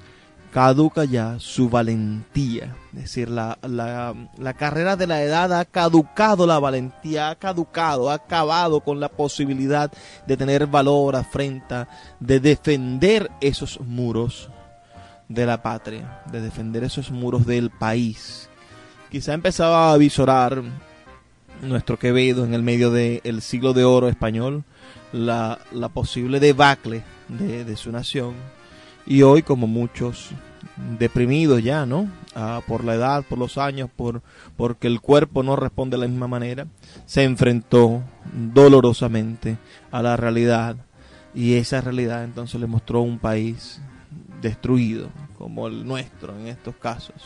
caduca 0.52 1.04
ya 1.04 1.36
su 1.38 1.68
valentía. 1.68 2.76
Es 2.92 3.02
decir, 3.02 3.30
la, 3.30 3.58
la, 3.62 4.54
carrera 4.54 4.96
de 4.96 5.06
la 5.06 5.22
edad 5.22 5.52
ha 5.58 5.64
caducado 5.64 6.46
la 6.46 6.58
valentía, 6.58 7.30
ha 7.30 7.34
caducado, 7.36 8.10
ha 8.10 8.14
acabado 8.14 8.80
con 8.80 9.00
la 9.00 9.08
posibilidad 9.08 9.90
de 10.26 10.36
tener 10.36 10.66
valor, 10.66 11.16
afrenta, 11.16 11.88
de 12.20 12.38
defender 12.38 13.30
esos 13.40 13.80
muros 13.80 14.50
de 15.28 15.46
la 15.46 15.62
patria, 15.62 16.22
de 16.30 16.42
defender 16.42 16.84
esos 16.84 17.10
muros 17.10 17.46
del 17.46 17.70
país. 17.70 18.50
Quizá 19.10 19.32
empezaba 19.32 19.92
a 19.92 19.96
visorar 19.96 20.62
nuestro 21.62 21.98
Quevedo 21.98 22.44
en 22.44 22.54
el 22.54 22.62
medio 22.62 22.90
del 22.90 23.40
siglo 23.40 23.72
de 23.72 23.84
oro 23.84 24.08
español, 24.08 24.64
la, 25.12 25.58
posible 25.94 26.40
debacle 26.40 27.02
de, 27.28 27.76
su 27.76 27.92
nación. 27.92 28.34
Y 29.06 29.22
hoy, 29.22 29.42
como 29.42 29.66
muchos 29.66 30.30
deprimidos 30.98 31.62
ya, 31.62 31.86
¿no? 31.86 32.08
Ah, 32.34 32.60
por 32.66 32.84
la 32.84 32.94
edad, 32.94 33.24
por 33.28 33.38
los 33.38 33.58
años, 33.58 33.90
por 33.94 34.22
porque 34.56 34.86
el 34.86 35.00
cuerpo 35.00 35.42
no 35.42 35.56
responde 35.56 35.96
de 35.96 36.02
la 36.02 36.08
misma 36.08 36.28
manera, 36.28 36.66
se 37.04 37.24
enfrentó 37.24 38.02
dolorosamente 38.32 39.58
a 39.90 40.02
la 40.02 40.16
realidad 40.16 40.76
y 41.34 41.54
esa 41.54 41.80
realidad 41.80 42.24
entonces 42.24 42.60
le 42.60 42.66
mostró 42.66 43.02
un 43.02 43.18
país 43.18 43.80
destruido 44.40 45.08
como 45.38 45.66
el 45.66 45.86
nuestro 45.86 46.38
en 46.38 46.46
estos 46.46 46.76
casos. 46.76 47.16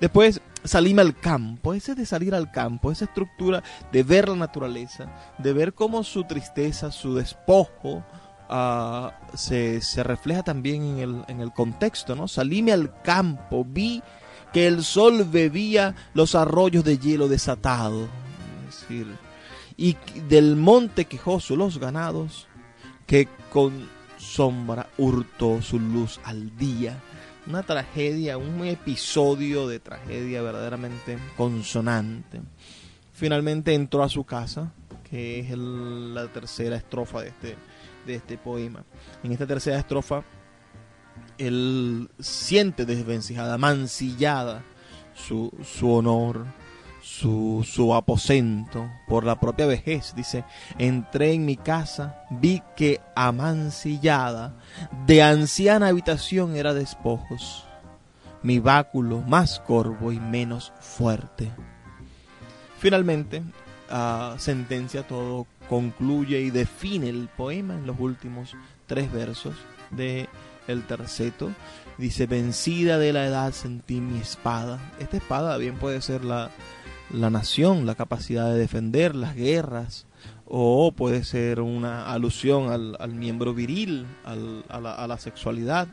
Después 0.00 0.40
salimos 0.68 1.04
al 1.04 1.18
campo, 1.18 1.74
ese 1.74 1.94
de 1.94 2.06
salir 2.06 2.34
al 2.34 2.50
campo, 2.50 2.92
esa 2.92 3.06
estructura 3.06 3.62
de 3.92 4.02
ver 4.02 4.28
la 4.28 4.36
naturaleza, 4.36 5.06
de 5.38 5.52
ver 5.52 5.74
cómo 5.74 6.04
su 6.04 6.24
tristeza, 6.24 6.92
su 6.92 7.14
despojo, 7.14 8.04
uh, 8.48 9.08
se, 9.36 9.80
refleja 10.02 10.42
también 10.42 11.24
en 11.28 11.40
el, 11.40 11.52
contexto, 11.52 12.14
¿no? 12.14 12.28
Salíme 12.28 12.72
al 12.72 13.00
campo, 13.02 13.64
vi 13.64 14.02
que 14.52 14.66
el 14.66 14.84
sol 14.84 15.24
bebía 15.24 15.94
los 16.14 16.34
arroyos 16.34 16.84
de 16.84 16.98
hielo 16.98 17.28
desatado, 17.28 18.08
y 19.76 19.96
del 20.28 20.56
monte 20.56 21.06
quejoso 21.06 21.56
los 21.56 21.78
ganados, 21.78 22.46
que 23.06 23.28
con 23.50 23.88
sombra 24.18 24.88
hurtó 24.98 25.62
su 25.62 25.78
luz 25.78 26.20
al 26.24 26.56
día. 26.56 27.00
Una 27.48 27.62
tragedia, 27.62 28.36
un 28.36 28.62
episodio 28.66 29.66
de 29.68 29.80
tragedia 29.80 30.42
verdaderamente 30.42 31.16
consonante. 31.34 32.42
Finalmente 33.14 33.72
entró 33.72 34.02
a 34.02 34.10
su 34.10 34.24
casa, 34.24 34.70
que 35.08 35.40
es 35.40 35.56
la 35.56 36.28
tercera 36.28 36.76
estrofa 36.76 37.22
de 37.22 37.28
este, 37.28 37.56
de 38.06 38.14
este 38.16 38.36
poema. 38.36 38.84
En 39.22 39.32
esta 39.32 39.46
tercera 39.46 39.78
estrofa, 39.78 40.24
él 41.38 42.10
siente 42.18 42.84
desvencijada, 42.84 43.56
mancillada 43.56 44.62
su, 45.14 45.50
su 45.64 45.90
honor, 45.90 46.44
su, 47.08 47.66
su 47.66 47.94
aposento 47.94 48.90
por 49.08 49.24
la 49.24 49.40
propia 49.40 49.66
vejez. 49.66 50.14
Dice, 50.14 50.44
entré 50.76 51.32
en 51.32 51.46
mi 51.46 51.56
casa, 51.56 52.22
vi 52.30 52.62
que 52.76 53.00
amancillada 53.16 54.54
de 55.06 55.22
anciana 55.22 55.88
habitación 55.88 56.54
era 56.54 56.74
despojos, 56.74 57.64
mi 58.42 58.58
báculo 58.58 59.22
más 59.22 59.58
corvo 59.60 60.12
y 60.12 60.20
menos 60.20 60.72
fuerte. 60.80 61.50
Finalmente, 62.78 63.42
uh, 63.90 64.38
sentencia 64.38 65.02
todo, 65.02 65.46
concluye 65.68 66.40
y 66.40 66.50
define 66.50 67.08
el 67.08 67.28
poema 67.28 67.74
en 67.74 67.86
los 67.86 67.98
últimos 67.98 68.54
tres 68.86 69.10
versos 69.10 69.54
de 69.90 70.28
el 70.68 70.84
terceto. 70.84 71.50
Dice, 71.96 72.26
vencida 72.26 72.98
de 72.98 73.12
la 73.12 73.26
edad 73.26 73.52
sentí 73.52 74.00
mi 74.00 74.20
espada. 74.20 74.78
Esta 75.00 75.16
espada 75.16 75.56
bien 75.56 75.76
puede 75.78 76.00
ser 76.00 76.22
la, 76.22 76.50
la 77.10 77.30
nación, 77.30 77.86
la 77.86 77.94
capacidad 77.94 78.52
de 78.52 78.58
defender 78.58 79.14
las 79.14 79.34
guerras, 79.34 80.06
o 80.46 80.92
puede 80.92 81.24
ser 81.24 81.60
una 81.60 82.10
alusión 82.12 82.70
al, 82.98 83.14
miembro 83.14 83.54
viril, 83.54 84.06
a, 84.24 84.34
la, 84.80 84.94
a 84.94 85.06
la 85.06 85.18
sexualidad. 85.18 85.88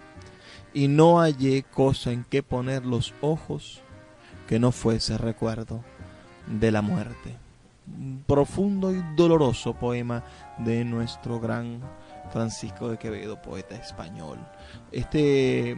Y 0.74 0.88
no 0.88 1.20
hallé 1.20 1.64
cosa 1.64 2.12
en 2.12 2.24
que 2.24 2.44
poner 2.44 2.86
los 2.86 3.14
ojos 3.22 3.82
que 4.48 4.60
no 4.60 4.72
fuese 4.72 5.18
recuerdo 5.18 5.84
de 6.48 6.72
la 6.72 6.82
muerte. 6.82 7.38
Profundo 8.28 8.92
y 8.92 9.02
doloroso 9.16 9.74
poema 9.74 10.24
de 10.58 10.84
nuestro 10.86 11.40
gran 11.40 11.82
Francisco 12.32 12.90
de 12.90 12.98
Quevedo, 12.98 13.42
poeta 13.42 13.76
español. 13.76 14.40
Este 14.92 15.78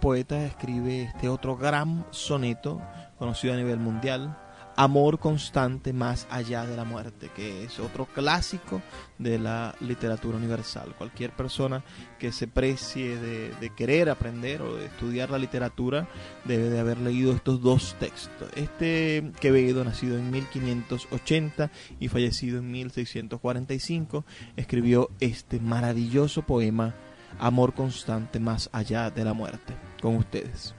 poeta 0.00 0.44
escribe 0.44 1.02
este 1.02 1.28
otro 1.28 1.56
gran 1.56 2.04
soneto 2.10 2.80
conocido 3.18 3.54
a 3.54 3.56
nivel 3.56 3.78
mundial, 3.78 4.36
Amor 4.76 5.20
constante 5.20 5.92
más 5.92 6.26
allá 6.30 6.66
de 6.66 6.76
la 6.76 6.84
muerte, 6.84 7.30
que 7.34 7.64
es 7.64 7.78
otro 7.78 8.06
clásico 8.06 8.82
de 9.18 9.38
la 9.38 9.74
literatura 9.80 10.36
universal. 10.36 10.94
Cualquier 10.98 11.30
persona 11.30 11.84
que 12.18 12.32
se 12.32 12.48
precie 12.48 13.16
de, 13.16 13.70
querer 13.76 14.10
aprender 14.10 14.62
o 14.62 14.76
de 14.76 14.86
estudiar 14.86 15.30
la 15.30 15.38
literatura 15.38 16.08
debe 16.44 16.70
de 16.70 16.80
haber 16.80 16.98
leído 16.98 17.32
estos 17.32 17.62
dos 17.62 17.94
textos. 18.00 18.48
Este 18.56 19.32
Quevedo, 19.40 19.84
nacido 19.84 20.18
en 20.18 20.30
1580 20.30 21.70
y 22.00 22.08
fallecido 22.08 22.58
en 22.58 22.70
1645, 22.70 24.24
escribió 24.56 25.10
este 25.20 25.60
maravilloso 25.60 26.42
poema 26.42 26.94
Amor 27.38 27.74
constante 27.74 28.38
más 28.38 28.70
allá 28.72 29.10
de 29.10 29.24
la 29.24 29.34
muerte. 29.34 29.74
Con 30.00 30.16
ustedes. 30.16 30.74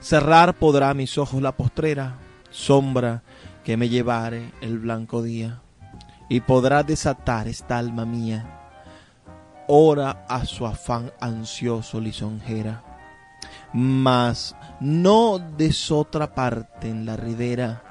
Cerrar 0.00 0.54
podrá 0.58 0.94
mis 0.94 1.16
ojos 1.16 1.40
la 1.40 1.56
postrera 1.56 2.18
sombra 2.52 3.22
que 3.64 3.76
me 3.76 3.88
llevare 3.88 4.52
el 4.60 4.78
blanco 4.78 5.22
día, 5.22 5.60
y 6.28 6.40
podrá 6.40 6.82
desatar 6.82 7.48
esta 7.48 7.78
alma 7.78 8.04
mía, 8.04 8.60
ora 9.66 10.24
a 10.28 10.44
su 10.44 10.66
afán 10.66 11.12
ansioso 11.20 12.00
lisonjera. 12.00 12.84
Mas 13.72 14.54
no 14.80 15.38
desotra 15.38 16.34
parte 16.34 16.88
en 16.88 17.06
la 17.06 17.16
ribera, 17.16 17.82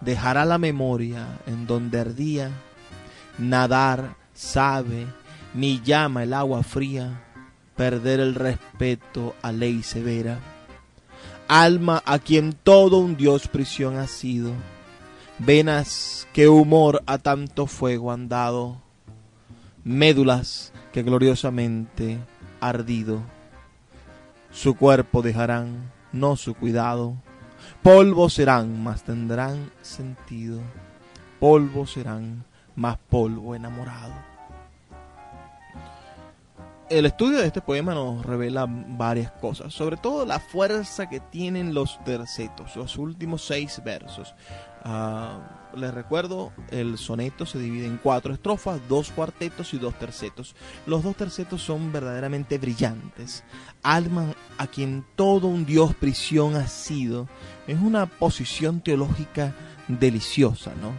dejará 0.00 0.44
la 0.44 0.58
memoria 0.58 1.26
en 1.46 1.66
donde 1.66 2.00
ardía, 2.00 2.50
nadar 3.38 4.16
sabe, 4.32 5.06
ni 5.54 5.80
llama 5.82 6.22
el 6.22 6.32
agua 6.32 6.62
fría, 6.62 7.22
perder 7.74 8.20
el 8.20 8.34
respeto 8.34 9.34
a 9.42 9.52
ley 9.52 9.82
severa 9.82 10.38
alma 11.48 12.02
a 12.04 12.18
quien 12.18 12.52
todo 12.52 12.98
un 12.98 13.16
dios 13.16 13.48
prisión 13.48 13.98
ha 13.98 14.06
sido, 14.06 14.52
venas 15.38 16.26
que 16.32 16.48
humor 16.48 17.02
a 17.06 17.18
tanto 17.18 17.66
fuego 17.66 18.12
han 18.12 18.28
dado, 18.28 18.80
médulas 19.84 20.72
que 20.92 21.02
gloriosamente 21.02 22.18
ardido, 22.60 23.20
su 24.50 24.74
cuerpo 24.74 25.22
dejarán, 25.22 25.92
no 26.12 26.36
su 26.36 26.54
cuidado, 26.54 27.14
polvo 27.82 28.30
serán, 28.30 28.82
mas 28.82 29.02
tendrán 29.04 29.70
sentido, 29.82 30.60
polvo 31.38 31.86
serán, 31.86 32.44
más 32.74 32.98
polvo 33.08 33.54
enamorado 33.54 34.35
el 36.88 37.06
estudio 37.06 37.38
de 37.38 37.46
este 37.46 37.60
poema 37.60 37.94
nos 37.94 38.24
revela 38.24 38.66
varias 38.68 39.32
cosas, 39.32 39.74
sobre 39.74 39.96
todo 39.96 40.24
la 40.24 40.38
fuerza 40.38 41.08
que 41.08 41.20
tienen 41.20 41.74
los 41.74 42.02
tercetos, 42.04 42.76
los 42.76 42.96
últimos 42.96 43.44
seis 43.44 43.82
versos. 43.84 44.34
Uh, 44.84 45.76
les 45.76 45.92
recuerdo, 45.92 46.52
el 46.70 46.96
soneto 46.96 47.44
se 47.44 47.58
divide 47.58 47.86
en 47.86 47.98
cuatro 47.98 48.32
estrofas, 48.32 48.80
dos 48.88 49.10
cuartetos 49.10 49.74
y 49.74 49.78
dos 49.78 49.98
tercetos. 49.98 50.54
Los 50.86 51.02
dos 51.02 51.16
tercetos 51.16 51.60
son 51.60 51.92
verdaderamente 51.92 52.56
brillantes. 52.56 53.42
Alma 53.82 54.32
a 54.58 54.66
quien 54.68 55.04
todo 55.16 55.48
un 55.48 55.66
dios 55.66 55.94
prisión 55.94 56.54
ha 56.54 56.68
sido, 56.68 57.28
es 57.66 57.80
una 57.80 58.06
posición 58.06 58.80
teológica 58.80 59.54
deliciosa, 59.88 60.72
¿no? 60.80 60.92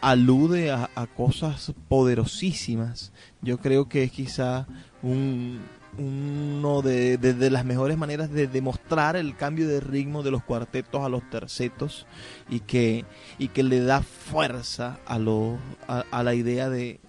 alude 0.00 0.72
a, 0.72 0.88
cosas 1.16 1.72
poderosísimas. 1.88 3.12
Yo 3.40 3.58
creo 3.58 3.88
que 3.88 4.04
es 4.04 4.10
quizá 4.10 4.66
un, 5.04 5.60
uno 5.98 6.82
de, 6.82 7.18
las 7.50 7.64
mejores 7.64 7.96
maneras 7.96 8.30
de 8.30 8.46
demostrar 8.46 9.16
el 9.16 9.36
cambio 9.36 9.68
de 9.68 9.80
ritmo 9.80 10.22
de 10.22 10.30
los 10.30 10.42
cuartetos 10.42 11.04
a 11.04 11.08
los 11.08 11.28
tercetos 11.30 12.06
y 12.48 12.60
que, 12.60 13.04
y 13.38 13.48
que 13.48 13.62
le 13.62 13.80
da 13.80 14.02
fuerza 14.02 14.98
a, 15.06 15.18
lo, 15.18 15.58
a, 15.86 16.22
la 16.22 16.34
idea 16.34 16.68
de, 16.68 17.00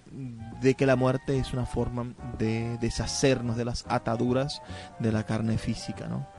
de 0.60 0.74
que 0.74 0.86
la 0.86 0.96
muerte 0.96 1.38
es 1.38 1.52
una 1.52 1.66
forma 1.66 2.14
de 2.38 2.78
deshacernos 2.80 3.56
de 3.56 3.64
las 3.64 3.84
ataduras 3.88 4.62
de 4.98 5.12
la 5.12 5.24
carne 5.24 5.58
física. 5.58 6.06
¿no? 6.06 6.35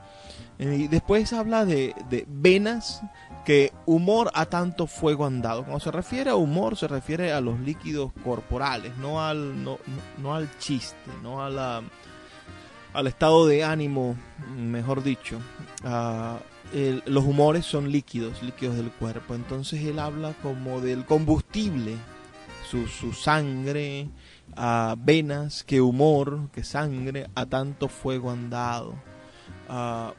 Y 0.58 0.88
después 0.88 1.32
habla 1.32 1.64
de, 1.64 1.94
de 2.10 2.24
venas 2.28 3.02
que 3.44 3.72
humor 3.86 4.30
a 4.34 4.46
tanto 4.46 4.86
fuego 4.86 5.24
han 5.24 5.40
dado. 5.40 5.62
Cuando 5.62 5.80
se 5.80 5.90
refiere 5.90 6.30
a 6.30 6.34
humor, 6.34 6.76
se 6.76 6.88
refiere 6.88 7.32
a 7.32 7.40
los 7.40 7.58
líquidos 7.60 8.12
corporales, 8.24 8.96
no 8.98 9.24
al, 9.24 9.64
no, 9.64 9.78
no 10.18 10.34
al 10.34 10.50
chiste, 10.58 11.10
no 11.22 11.42
a 11.42 11.48
la, 11.48 11.82
al 12.92 13.06
estado 13.06 13.46
de 13.46 13.64
ánimo, 13.64 14.16
mejor 14.56 15.02
dicho. 15.02 15.38
Ah, 15.84 16.40
los 17.06 17.24
humores 17.24 17.64
son 17.64 17.90
líquidos, 17.90 18.42
líquidos 18.42 18.76
del 18.76 18.90
cuerpo. 18.90 19.34
Entonces 19.34 19.82
él 19.82 19.98
habla 19.98 20.34
como 20.42 20.80
del 20.80 21.06
combustible, 21.06 21.94
su, 22.68 22.86
su 22.86 23.12
sangre, 23.12 24.08
a 24.56 24.94
venas, 24.98 25.64
que 25.64 25.80
humor, 25.80 26.50
que 26.52 26.64
sangre, 26.64 27.30
a 27.34 27.46
tanto 27.46 27.88
fuego 27.88 28.30
han 28.30 28.50
dado. 28.50 28.94
Ah, 29.68 30.12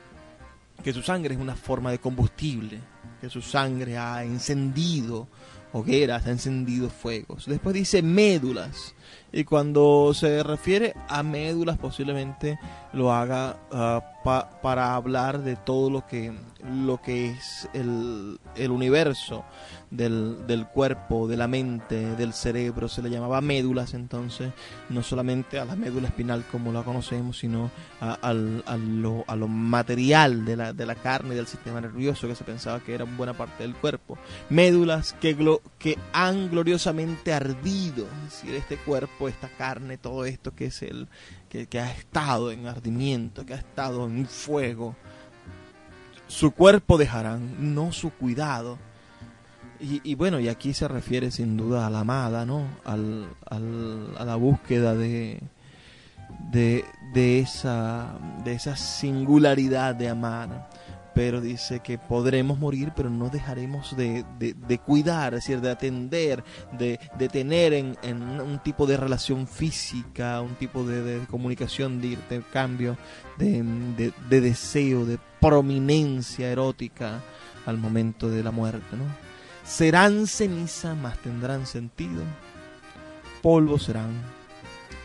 que 0.83 0.93
su 0.93 1.01
sangre 1.01 1.35
es 1.35 1.41
una 1.41 1.55
forma 1.55 1.91
de 1.91 1.99
combustible 1.99 2.79
que 3.19 3.29
su 3.29 3.41
sangre 3.41 3.97
ha 3.97 4.23
encendido 4.23 5.27
hogueras, 5.73 6.25
ha 6.25 6.31
encendido 6.31 6.89
fuegos. 6.89 7.45
Después 7.45 7.75
dice 7.75 8.01
médulas. 8.01 8.95
Y 9.31 9.43
cuando 9.43 10.11
se 10.13 10.43
refiere 10.43 10.95
a 11.07 11.23
médulas 11.23 11.77
posiblemente 11.77 12.59
lo 12.93 13.11
haga 13.11 13.57
ah, 13.71 14.03
para 14.61 14.95
hablar 14.95 15.39
de 15.43 15.55
todo 15.55 15.89
lo 15.89 16.05
que, 16.05 16.33
lo 16.83 17.01
que 17.01 17.31
es 17.31 17.69
el, 17.73 18.39
el 18.55 18.71
universo 18.71 19.45
del, 19.91 20.45
del, 20.45 20.67
cuerpo, 20.67 21.27
de 21.27 21.37
la 21.37 21.47
mente, 21.47 22.15
del 22.15 22.33
cerebro. 22.33 22.87
Se 22.87 23.01
le 23.01 23.09
llamaba 23.09 23.41
médulas 23.41 23.93
entonces, 23.93 24.51
no 24.89 25.03
solamente 25.03 25.59
a 25.59 25.65
la 25.65 25.75
médula 25.75 26.07
espinal 26.07 26.43
como 26.51 26.71
la 26.71 26.83
conocemos, 26.83 27.39
sino 27.39 27.71
a, 28.01 28.13
a, 28.13 28.33
lo, 28.33 29.23
a 29.27 29.35
lo, 29.35 29.47
material 29.47 30.45
de 30.45 30.55
la, 30.55 30.73
de 30.73 30.85
la 30.85 30.95
carne 30.95 31.33
y 31.33 31.37
del 31.37 31.47
sistema 31.47 31.81
nervioso 31.81 32.27
que 32.27 32.35
se 32.35 32.43
pensaba 32.43 32.79
que 32.79 32.93
era 32.93 33.05
buena 33.05 33.33
parte 33.33 33.63
del 33.63 33.75
cuerpo. 33.75 34.17
Médulas 34.49 35.13
que, 35.13 35.35
que 35.77 35.97
han 36.13 36.49
gloriosamente 36.49 37.33
ardido, 37.33 38.05
es 38.27 38.41
decir, 38.41 38.55
este 38.55 38.77
cuerpo, 38.77 39.18
esta 39.27 39.49
carne, 39.49 39.97
todo 39.97 40.25
esto 40.25 40.55
que 40.55 40.67
es 40.67 40.81
el 40.81 41.07
que, 41.49 41.79
ha 41.79 41.91
estado 41.91 42.51
en 42.51 42.67
ardimiento, 42.67 43.45
que 43.45 43.53
ha 43.53 43.57
estado 43.57 44.05
en 44.05 44.25
fuego. 44.25 44.95
Su 46.27 46.51
cuerpo 46.51 46.97
dejarán, 46.97 47.73
no 47.73 47.91
su 47.91 48.11
cuidado 48.11 48.77
Y, 49.79 50.13
bueno, 50.15 50.39
y 50.39 50.47
aquí 50.47 50.73
se 50.73 50.87
refiere 50.87 51.31
sin 51.31 51.57
duda 51.57 51.87
a 51.87 51.89
la 51.89 52.01
amada, 52.01 52.45
¿no? 52.45 52.67
A 52.85 52.95
la 54.25 54.35
búsqueda 54.35 54.93
de, 54.93 55.41
de, 56.51 57.39
esa, 57.39 58.17
de 58.43 58.53
esa 58.53 58.75
singularidad 58.75 59.95
de 59.95 60.09
amar 60.09 60.69
pero 61.19 61.41
dice 61.41 61.81
que 61.81 61.97
podremos 61.97 62.59
morir, 62.59 62.93
pero 62.95 63.09
no 63.09 63.27
dejaremos 63.27 63.93
de, 63.97 64.23
de, 64.39 64.77
cuidar, 64.77 65.33
es 65.33 65.41
decir, 65.41 65.59
de 65.59 65.69
atender, 65.69 66.45
de, 66.71 66.97
de 67.17 67.27
tener 67.27 67.73
en, 67.73 67.97
en, 68.03 68.21
un 68.39 68.59
tipo 68.59 68.87
de 68.87 68.95
relación 68.95 69.45
física, 69.45 70.39
un 70.39 70.55
tipo 70.55 70.85
de, 70.85 71.25
comunicación, 71.29 71.99
de 71.99 72.07
intercambio, 72.07 72.95
de, 73.37 74.13
deseo, 74.29 75.05
de 75.05 75.19
prominencia 75.41 76.49
erótica 76.49 77.21
al 77.65 77.77
momento 77.77 78.29
de 78.29 78.41
la 78.41 78.51
muerte. 78.51 78.95
¿no? 78.95 79.03
Serán 79.65 80.25
ceniza, 80.25 80.95
más 80.95 81.17
tendrán 81.17 81.65
sentido. 81.65 82.23
Polvo 83.41 83.77
serán, 83.77 84.21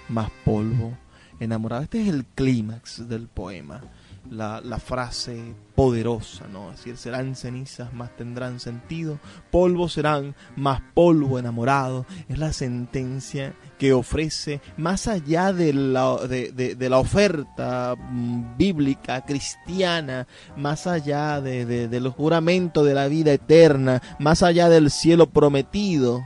más 0.09 0.31
polvo 0.45 0.97
enamorado. 1.41 1.83
Este 1.83 2.03
es 2.03 2.09
el 2.09 2.25
clímax 2.25 3.09
del 3.09 3.27
poema 3.27 3.83
la, 4.31 4.79
frase 4.79 5.55
poderosa, 5.75 6.47
¿no? 6.53 6.71
Es 6.71 6.79
decir, 6.79 6.97
serán 6.97 7.35
cenizas, 7.35 7.93
más 7.93 8.15
tendrán 8.17 8.61
sentido, 8.61 9.19
polvo 9.51 9.89
serán, 9.89 10.35
más 10.57 10.81
polvo 10.95 11.39
enamorado. 11.39 12.07
Es 12.29 12.39
la 12.39 12.53
sentencia 12.53 13.55
que 13.79 13.93
ofrece, 13.93 14.61
más 14.77 15.09
allá 15.09 15.53
de 15.53 15.73
la, 15.73 16.17
de, 16.27 16.53
de, 16.53 16.89
la 16.89 16.99
oferta 16.99 17.97
mm, 17.97 18.57
bíblica, 18.57 19.25
cristiana, 19.25 20.27
más 20.57 20.87
allá 20.87 21.41
de, 21.41 21.67
de 21.89 22.01
los 22.01 22.15
juramentos 22.15 22.87
de 22.87 22.95
la 22.95 23.09
vida 23.09 23.33
eterna, 23.33 24.01
más 24.19 24.43
allá 24.43 24.69
del 24.69 24.91
cielo 24.91 25.29
prometido, 25.29 26.23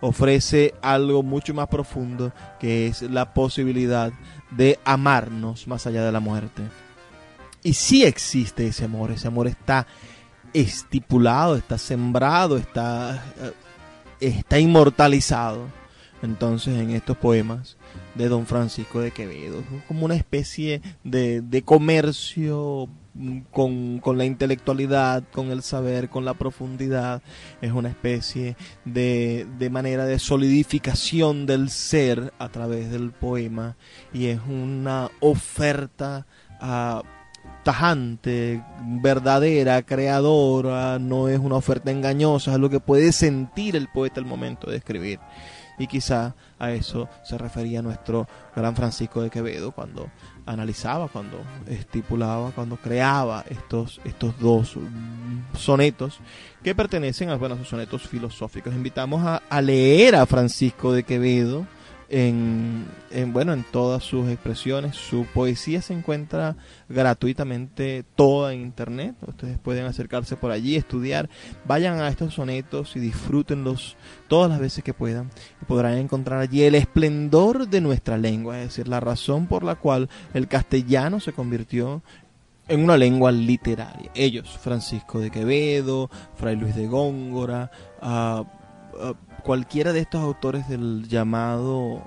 ofrece 0.00 0.74
algo 0.82 1.22
mucho 1.22 1.54
más 1.54 1.68
profundo, 1.68 2.32
que 2.58 2.88
es 2.88 3.02
la 3.02 3.32
posibilidad 3.32 4.12
de 4.50 4.78
amarnos 4.84 5.66
más 5.66 5.86
allá 5.86 6.04
de 6.04 6.12
la 6.12 6.20
muerte. 6.20 6.62
Y 7.62 7.74
sí 7.74 8.04
existe 8.04 8.66
ese 8.66 8.84
amor, 8.84 9.12
ese 9.12 9.28
amor 9.28 9.46
está 9.46 9.86
estipulado, 10.52 11.56
está 11.56 11.78
sembrado, 11.78 12.56
está, 12.56 13.24
eh, 13.40 13.52
está 14.20 14.58
inmortalizado. 14.58 15.66
Entonces 16.22 16.78
en 16.78 16.90
estos 16.90 17.16
poemas 17.16 17.76
de 18.14 18.28
Don 18.28 18.46
Francisco 18.46 19.00
de 19.00 19.10
Quevedo, 19.10 19.62
como 19.88 20.04
una 20.04 20.14
especie 20.14 20.80
de, 21.02 21.40
de 21.40 21.62
comercio 21.62 22.88
con, 23.50 23.98
con, 23.98 24.18
la 24.18 24.24
intelectualidad, 24.24 25.24
con 25.32 25.50
el 25.50 25.62
saber, 25.62 26.08
con 26.08 26.24
la 26.24 26.34
profundidad, 26.34 27.22
es 27.60 27.72
una 27.72 27.88
especie 27.88 28.56
de, 28.84 29.46
de 29.58 29.70
manera 29.70 30.06
de 30.06 30.20
solidificación 30.20 31.44
del 31.44 31.70
ser 31.70 32.32
a 32.38 32.48
través 32.48 32.90
del 32.90 33.10
poema 33.10 33.76
y 34.12 34.26
es 34.26 34.40
una 34.48 35.10
oferta 35.20 36.26
a 36.60 37.02
tajante, 37.62 38.62
verdadera, 39.00 39.82
creadora, 39.82 40.98
no 40.98 41.28
es 41.28 41.38
una 41.38 41.56
oferta 41.56 41.90
engañosa, 41.90 42.52
es 42.52 42.58
lo 42.58 42.70
que 42.70 42.80
puede 42.80 43.12
sentir 43.12 43.76
el 43.76 43.88
poeta 43.88 44.20
al 44.20 44.26
momento 44.26 44.70
de 44.70 44.78
escribir. 44.78 45.20
Y 45.78 45.86
quizá 45.86 46.34
a 46.58 46.70
eso 46.70 47.08
se 47.24 47.38
refería 47.38 47.82
nuestro 47.82 48.28
gran 48.54 48.76
Francisco 48.76 49.22
de 49.22 49.30
Quevedo 49.30 49.72
cuando 49.72 50.10
analizaba, 50.46 51.08
cuando 51.08 51.38
estipulaba, 51.66 52.50
cuando 52.50 52.76
creaba 52.76 53.44
estos, 53.48 54.00
estos 54.04 54.38
dos 54.38 54.76
sonetos 55.56 56.20
que 56.62 56.74
pertenecen 56.74 57.30
a 57.30 57.36
bueno, 57.36 57.64
sonetos 57.64 58.06
filosóficos. 58.06 58.74
Invitamos 58.74 59.40
a 59.48 59.60
leer 59.60 60.14
a 60.14 60.26
Francisco 60.26 60.92
de 60.92 61.04
Quevedo 61.04 61.66
en, 62.12 62.86
bueno 63.32 63.54
en 63.54 63.64
todas 63.64 64.04
sus 64.04 64.28
expresiones. 64.28 64.94
Su 64.96 65.26
poesía 65.32 65.80
se 65.80 65.94
encuentra 65.94 66.56
gratuitamente 66.88 68.04
toda 68.14 68.52
en 68.52 68.60
internet. 68.60 69.16
Ustedes 69.26 69.58
pueden 69.58 69.86
acercarse 69.86 70.36
por 70.36 70.50
allí 70.50 70.76
estudiar. 70.76 71.30
Vayan 71.64 72.00
a 72.00 72.08
estos 72.08 72.34
sonetos 72.34 72.96
y 72.96 73.00
disfrútenlos 73.00 73.96
todas 74.28 74.50
las 74.50 74.60
veces 74.60 74.84
que 74.84 74.92
puedan. 74.92 75.30
Y 75.62 75.64
podrán 75.64 75.96
encontrar 75.96 76.40
allí 76.40 76.62
el 76.62 76.74
esplendor 76.74 77.66
de 77.66 77.80
nuestra 77.80 78.18
lengua 78.18 78.60
es 78.60 78.68
decir 78.68 78.88
la 78.88 79.00
razón 79.00 79.46
por 79.46 79.64
la 79.64 79.76
cual 79.76 80.10
el 80.34 80.48
castellano 80.48 81.18
se 81.18 81.32
convirtió 81.32 82.02
en 82.68 82.84
una 82.84 82.98
lengua 82.98 83.32
literaria. 83.32 84.10
Ellos 84.14 84.58
Francisco 84.58 85.18
de 85.18 85.30
Quevedo 85.30 86.10
Fray 86.36 86.56
Luis 86.56 86.76
de 86.76 86.86
Góngora 86.86 87.70
uh, 88.02 88.44
cualquiera 89.42 89.92
de 89.92 90.00
estos 90.00 90.22
autores 90.22 90.68
del 90.68 91.08
llamado 91.08 92.02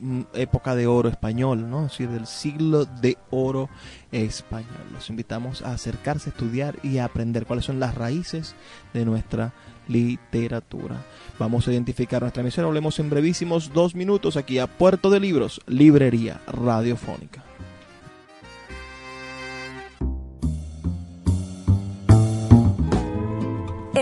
mm, 0.00 0.22
época 0.34 0.74
de 0.74 0.86
oro 0.86 1.08
español, 1.08 1.68
¿no? 1.70 1.86
Es 1.86 1.92
decir, 1.92 2.08
del 2.08 2.26
siglo 2.26 2.84
de 2.84 3.18
oro 3.30 3.68
español. 4.10 4.86
Los 4.92 5.10
invitamos 5.10 5.62
a 5.62 5.72
acercarse 5.72 6.30
a 6.30 6.32
estudiar 6.32 6.76
y 6.82 6.98
a 6.98 7.04
aprender 7.04 7.46
cuáles 7.46 7.64
son 7.64 7.80
las 7.80 7.94
raíces 7.94 8.54
de 8.94 9.04
nuestra 9.04 9.52
literatura. 9.88 11.04
Vamos 11.38 11.66
a 11.66 11.72
identificar 11.72 12.22
nuestra 12.22 12.42
misión. 12.42 12.66
Hablemos 12.66 12.98
en 12.98 13.10
brevísimos 13.10 13.72
dos 13.72 13.94
minutos 13.94 14.36
aquí 14.36 14.58
a 14.58 14.66
Puerto 14.66 15.10
de 15.10 15.20
Libros, 15.20 15.60
Librería 15.66 16.40
Radiofónica. 16.46 17.51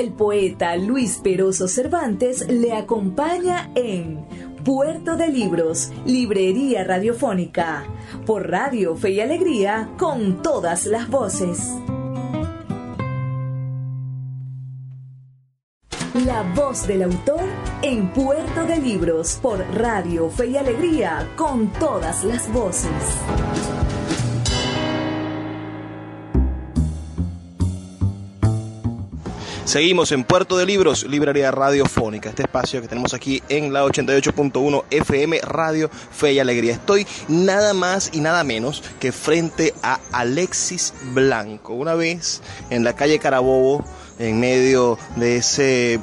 El 0.00 0.14
poeta 0.14 0.76
Luis 0.76 1.20
Peroso 1.22 1.68
Cervantes 1.68 2.48
le 2.48 2.72
acompaña 2.72 3.70
en 3.74 4.24
Puerto 4.64 5.14
de 5.14 5.28
Libros, 5.28 5.92
Librería 6.06 6.84
Radiofónica, 6.84 7.84
por 8.24 8.48
Radio 8.50 8.96
Fe 8.96 9.10
y 9.10 9.20
Alegría, 9.20 9.90
con 9.98 10.40
todas 10.40 10.86
las 10.86 11.06
voces. 11.10 11.68
La 16.24 16.50
voz 16.54 16.86
del 16.86 17.02
autor 17.02 17.44
en 17.82 18.08
Puerto 18.08 18.64
de 18.64 18.78
Libros, 18.78 19.38
por 19.42 19.58
Radio 19.74 20.30
Fe 20.30 20.46
y 20.46 20.56
Alegría, 20.56 21.28
con 21.36 21.70
todas 21.74 22.24
las 22.24 22.50
voces. 22.50 22.90
Seguimos 29.70 30.11
en 30.11 30.24
Puerto 30.24 30.59
de 30.59 30.66
Libros, 30.66 31.04
Librería 31.04 31.52
Radiofónica, 31.52 32.30
este 32.30 32.42
espacio 32.42 32.83
que 32.83 32.88
tenemos 32.88 33.14
aquí 33.14 33.40
en 33.48 33.72
la 33.72 33.85
88.1 33.85 34.83
FM 34.90 35.38
Radio 35.42 35.88
Fe 35.88 36.33
y 36.33 36.40
Alegría. 36.40 36.72
Estoy 36.72 37.06
nada 37.28 37.72
más 37.72 38.11
y 38.12 38.20
nada 38.20 38.42
menos 38.42 38.83
que 38.98 39.12
frente 39.12 39.72
a 39.85 40.00
Alexis 40.11 40.92
Blanco. 41.14 41.74
Una 41.74 41.94
vez 41.94 42.42
en 42.70 42.83
la 42.83 42.94
calle 42.94 43.20
Carabobo, 43.20 43.85
en 44.18 44.40
medio 44.40 44.98
de 45.14 45.37
ese 45.37 46.00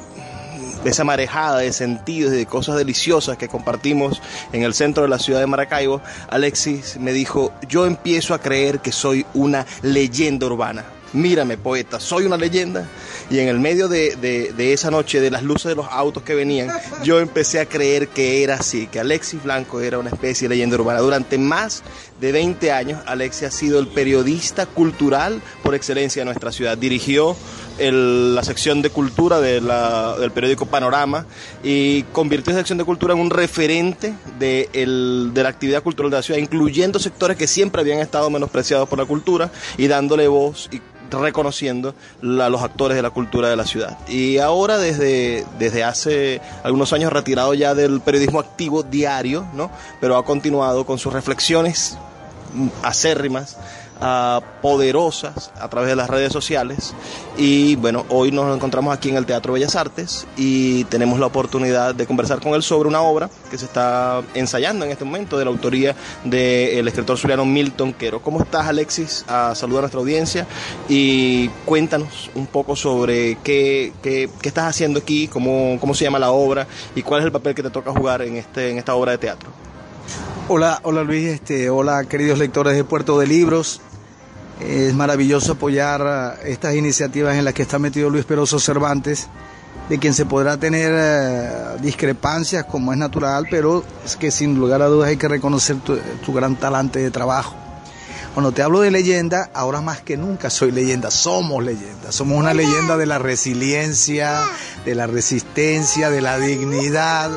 de 0.82 0.88
esa 0.88 1.04
marejada 1.04 1.58
de 1.58 1.74
sentidos 1.74 2.32
y 2.32 2.36
de 2.36 2.46
cosas 2.46 2.76
deliciosas 2.78 3.36
que 3.36 3.48
compartimos 3.48 4.22
en 4.54 4.62
el 4.62 4.72
centro 4.72 5.02
de 5.02 5.10
la 5.10 5.18
ciudad 5.18 5.40
de 5.40 5.46
Maracaibo, 5.46 6.00
Alexis 6.30 6.96
me 6.98 7.12
dijo, 7.12 7.52
yo 7.68 7.84
empiezo 7.84 8.32
a 8.32 8.40
creer 8.40 8.80
que 8.80 8.92
soy 8.92 9.26
una 9.34 9.66
leyenda 9.82 10.46
urbana. 10.46 10.86
Mírame, 11.12 11.56
poeta, 11.56 12.00
soy 12.00 12.24
una 12.24 12.36
leyenda. 12.36 12.88
Y 13.30 13.38
en 13.38 13.48
el 13.48 13.58
medio 13.58 13.88
de, 13.88 14.52
esa 14.58 14.90
noche, 14.90 15.20
de 15.20 15.30
las 15.30 15.42
luces 15.42 15.66
de 15.66 15.74
los 15.74 15.86
autos 15.90 16.22
que 16.22 16.34
venían, 16.34 16.70
yo 17.02 17.20
empecé 17.20 17.60
a 17.60 17.66
creer 17.66 18.08
que 18.08 18.42
era 18.42 18.56
así, 18.56 18.86
que 18.86 19.00
Alexis 19.00 19.42
Blanco 19.42 19.80
era 19.80 19.98
una 19.98 20.10
especie 20.10 20.48
de 20.48 20.54
leyenda 20.54 20.76
urbana. 20.76 21.00
Durante 21.00 21.38
más 21.38 21.82
de 22.20 22.32
20 22.32 22.72
años, 22.72 23.02
Alexis 23.06 23.44
ha 23.44 23.50
sido 23.50 23.78
el 23.78 23.88
periodista 23.88 24.66
cultural 24.66 25.40
por 25.62 25.74
excelencia 25.74 26.20
de 26.20 26.26
nuestra 26.26 26.52
ciudad. 26.52 26.76
Dirigió 26.76 27.36
la 27.78 28.42
sección 28.42 28.82
de 28.82 28.90
cultura 28.90 29.40
del 29.40 30.30
periódico 30.32 30.66
Panorama 30.66 31.26
y 31.62 32.02
convirtió 32.04 32.50
esa 32.50 32.60
sección 32.60 32.78
de 32.78 32.84
cultura 32.84 33.14
en 33.14 33.20
un 33.20 33.30
referente 33.30 34.14
de, 34.38 34.68
de 35.32 35.42
la 35.42 35.48
actividad 35.48 35.82
cultural 35.82 36.10
de 36.10 36.16
la 36.16 36.22
ciudad, 36.22 36.40
incluyendo 36.40 36.98
sectores 36.98 37.36
que 37.36 37.46
siempre 37.46 37.80
habían 37.80 37.98
estado 38.00 38.30
menospreciados 38.30 38.88
por 38.88 38.98
la 38.98 39.04
cultura 39.04 39.50
y 39.76 39.86
dándole 39.86 40.28
voz 40.28 40.68
y 40.72 40.80
reconociendo 41.10 41.94
a 42.22 42.48
los 42.48 42.62
actores 42.62 42.96
de 42.96 43.02
la 43.02 43.10
cultura 43.10 43.48
de 43.48 43.56
la 43.56 43.64
ciudad. 43.64 43.98
Y 44.08 44.38
ahora 44.38 44.78
desde, 44.78 45.46
desde 45.58 45.84
hace 45.84 46.40
algunos 46.62 46.92
años 46.92 47.12
retirado 47.12 47.54
ya 47.54 47.74
del 47.74 48.00
periodismo 48.00 48.40
activo 48.40 48.82
diario, 48.82 49.46
¿no? 49.54 49.70
pero 50.00 50.16
ha 50.16 50.24
continuado 50.24 50.84
con 50.84 50.98
sus 50.98 51.12
reflexiones 51.12 51.96
acérrimas 52.82 53.56
poderosas 54.62 55.50
a 55.60 55.68
través 55.68 55.90
de 55.90 55.96
las 55.96 56.08
redes 56.08 56.32
sociales. 56.32 56.94
Y 57.36 57.76
bueno, 57.76 58.04
hoy 58.08 58.32
nos 58.32 58.54
encontramos 58.54 58.94
aquí 58.94 59.10
en 59.10 59.16
el 59.16 59.26
Teatro 59.26 59.52
Bellas 59.52 59.76
Artes 59.76 60.26
y 60.36 60.84
tenemos 60.84 61.18
la 61.18 61.26
oportunidad 61.26 61.94
de 61.94 62.06
conversar 62.06 62.40
con 62.40 62.54
él 62.54 62.62
sobre 62.62 62.88
una 62.88 63.00
obra 63.00 63.30
que 63.50 63.58
se 63.58 63.64
está 63.64 64.22
ensayando 64.34 64.84
en 64.84 64.90
este 64.90 65.04
momento 65.04 65.38
de 65.38 65.44
la 65.44 65.50
autoría 65.50 65.94
del 66.24 66.86
escritor 66.88 67.18
suriano 67.18 67.44
Milton 67.44 67.92
Quero. 67.92 68.20
¿Cómo 68.20 68.40
estás, 68.40 68.66
Alexis? 68.66 69.24
A 69.28 69.54
saludar 69.54 69.80
a 69.80 69.82
nuestra 69.82 70.00
audiencia 70.00 70.46
y 70.88 71.48
cuéntanos 71.64 72.30
un 72.34 72.46
poco 72.46 72.76
sobre 72.76 73.38
qué, 73.42 73.92
qué, 74.02 74.28
qué 74.40 74.48
estás 74.48 74.66
haciendo 74.66 75.00
aquí, 75.00 75.28
cómo, 75.28 75.78
cómo 75.80 75.94
se 75.94 76.04
llama 76.04 76.18
la 76.18 76.30
obra 76.30 76.66
y 76.94 77.02
cuál 77.02 77.20
es 77.20 77.26
el 77.26 77.32
papel 77.32 77.54
que 77.54 77.62
te 77.62 77.70
toca 77.70 77.92
jugar 77.92 78.22
en, 78.22 78.36
este, 78.36 78.70
en 78.70 78.78
esta 78.78 78.94
obra 78.94 79.12
de 79.12 79.18
teatro. 79.18 79.50
Hola, 80.50 80.80
hola 80.82 81.04
Luis, 81.04 81.26
este, 81.26 81.68
hola 81.68 82.04
queridos 82.04 82.38
lectores 82.38 82.74
de 82.74 82.82
Puerto 82.82 83.18
de 83.18 83.26
Libros. 83.26 83.82
Es 84.60 84.92
maravilloso 84.94 85.52
apoyar 85.52 86.38
eh, 86.42 86.52
estas 86.52 86.74
iniciativas 86.74 87.36
en 87.36 87.44
las 87.44 87.54
que 87.54 87.62
está 87.62 87.78
metido 87.78 88.10
Luis 88.10 88.24
Peroso 88.24 88.58
Cervantes, 88.58 89.28
de 89.88 89.98
quien 89.98 90.14
se 90.14 90.26
podrá 90.26 90.56
tener 90.56 90.92
eh, 90.94 91.50
discrepancias 91.80 92.64
como 92.64 92.92
es 92.92 92.98
natural, 92.98 93.46
pero 93.50 93.84
es 94.04 94.16
que 94.16 94.30
sin 94.30 94.58
lugar 94.58 94.82
a 94.82 94.86
dudas 94.86 95.08
hay 95.08 95.16
que 95.16 95.28
reconocer 95.28 95.76
tu, 95.78 96.32
gran 96.32 96.56
talante 96.56 96.98
de 96.98 97.10
trabajo. 97.10 97.54
Cuando 98.34 98.52
te 98.52 98.62
hablo 98.62 98.80
de 98.80 98.90
leyenda, 98.90 99.50
ahora 99.54 99.80
más 99.80 100.00
que 100.00 100.16
nunca 100.16 100.50
soy 100.50 100.70
leyenda, 100.70 101.10
somos 101.10 101.64
leyenda, 101.64 102.12
somos 102.12 102.38
una 102.38 102.52
leyenda 102.52 102.96
de 102.96 103.06
la 103.06 103.18
resiliencia, 103.18 104.40
de 104.84 104.94
la 104.94 105.06
resistencia, 105.06 106.10
de 106.10 106.20
la 106.20 106.38
dignidad. 106.38 107.30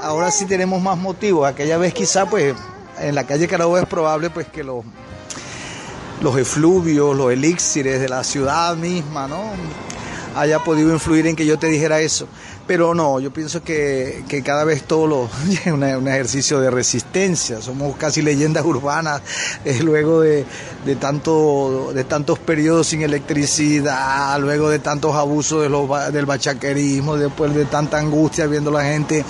Ahora 0.00 0.30
sí 0.30 0.44
tenemos 0.44 0.82
más 0.82 0.98
motivos, 0.98 1.48
aquella 1.48 1.78
vez 1.78 1.94
quizá 1.94 2.26
pues 2.26 2.54
en 3.00 3.14
la 3.14 3.24
calle 3.24 3.48
Carabobo 3.48 3.78
es 3.78 3.86
probable 3.86 4.30
pues 4.30 4.46
que 4.48 4.62
los 4.62 4.84
los 6.20 6.36
efluvios, 6.36 7.16
los 7.16 7.32
elixires 7.32 8.00
de 8.00 8.08
la 8.08 8.24
ciudad 8.24 8.76
misma, 8.76 9.28
¿no? 9.28 9.52
haya 10.38 10.60
podido 10.60 10.92
influir 10.92 11.26
en 11.26 11.36
que 11.36 11.46
yo 11.46 11.58
te 11.58 11.66
dijera 11.66 12.00
eso. 12.00 12.28
Pero 12.66 12.94
no, 12.94 13.18
yo 13.18 13.32
pienso 13.32 13.62
que, 13.62 14.24
cada 14.44 14.64
vez 14.64 14.82
todo 14.82 15.06
lo 15.06 15.30
es 15.64 15.72
un 15.72 15.82
ejercicio 15.82 16.60
de 16.60 16.70
resistencia. 16.70 17.60
Somos 17.62 17.96
casi 17.96 18.22
leyendas 18.22 18.64
urbanas 18.64 19.22
eh, 19.64 19.80
luego 19.82 20.20
de, 20.20 20.44
tanto, 21.00 21.92
de 21.94 22.04
tantos 22.04 22.38
periodos 22.38 22.88
sin 22.88 23.02
electricidad, 23.02 24.38
luego 24.38 24.68
de 24.68 24.78
tantos 24.78 25.14
abusos 25.14 25.62
de 25.62 26.12
del 26.12 26.26
bachaquerismo, 26.26 27.16
después 27.16 27.54
de 27.54 27.64
tanta 27.64 27.98
angustia 27.98 28.46
viendo 28.46 28.70
a 28.70 28.82
la 28.82 28.84
gente 28.84 29.24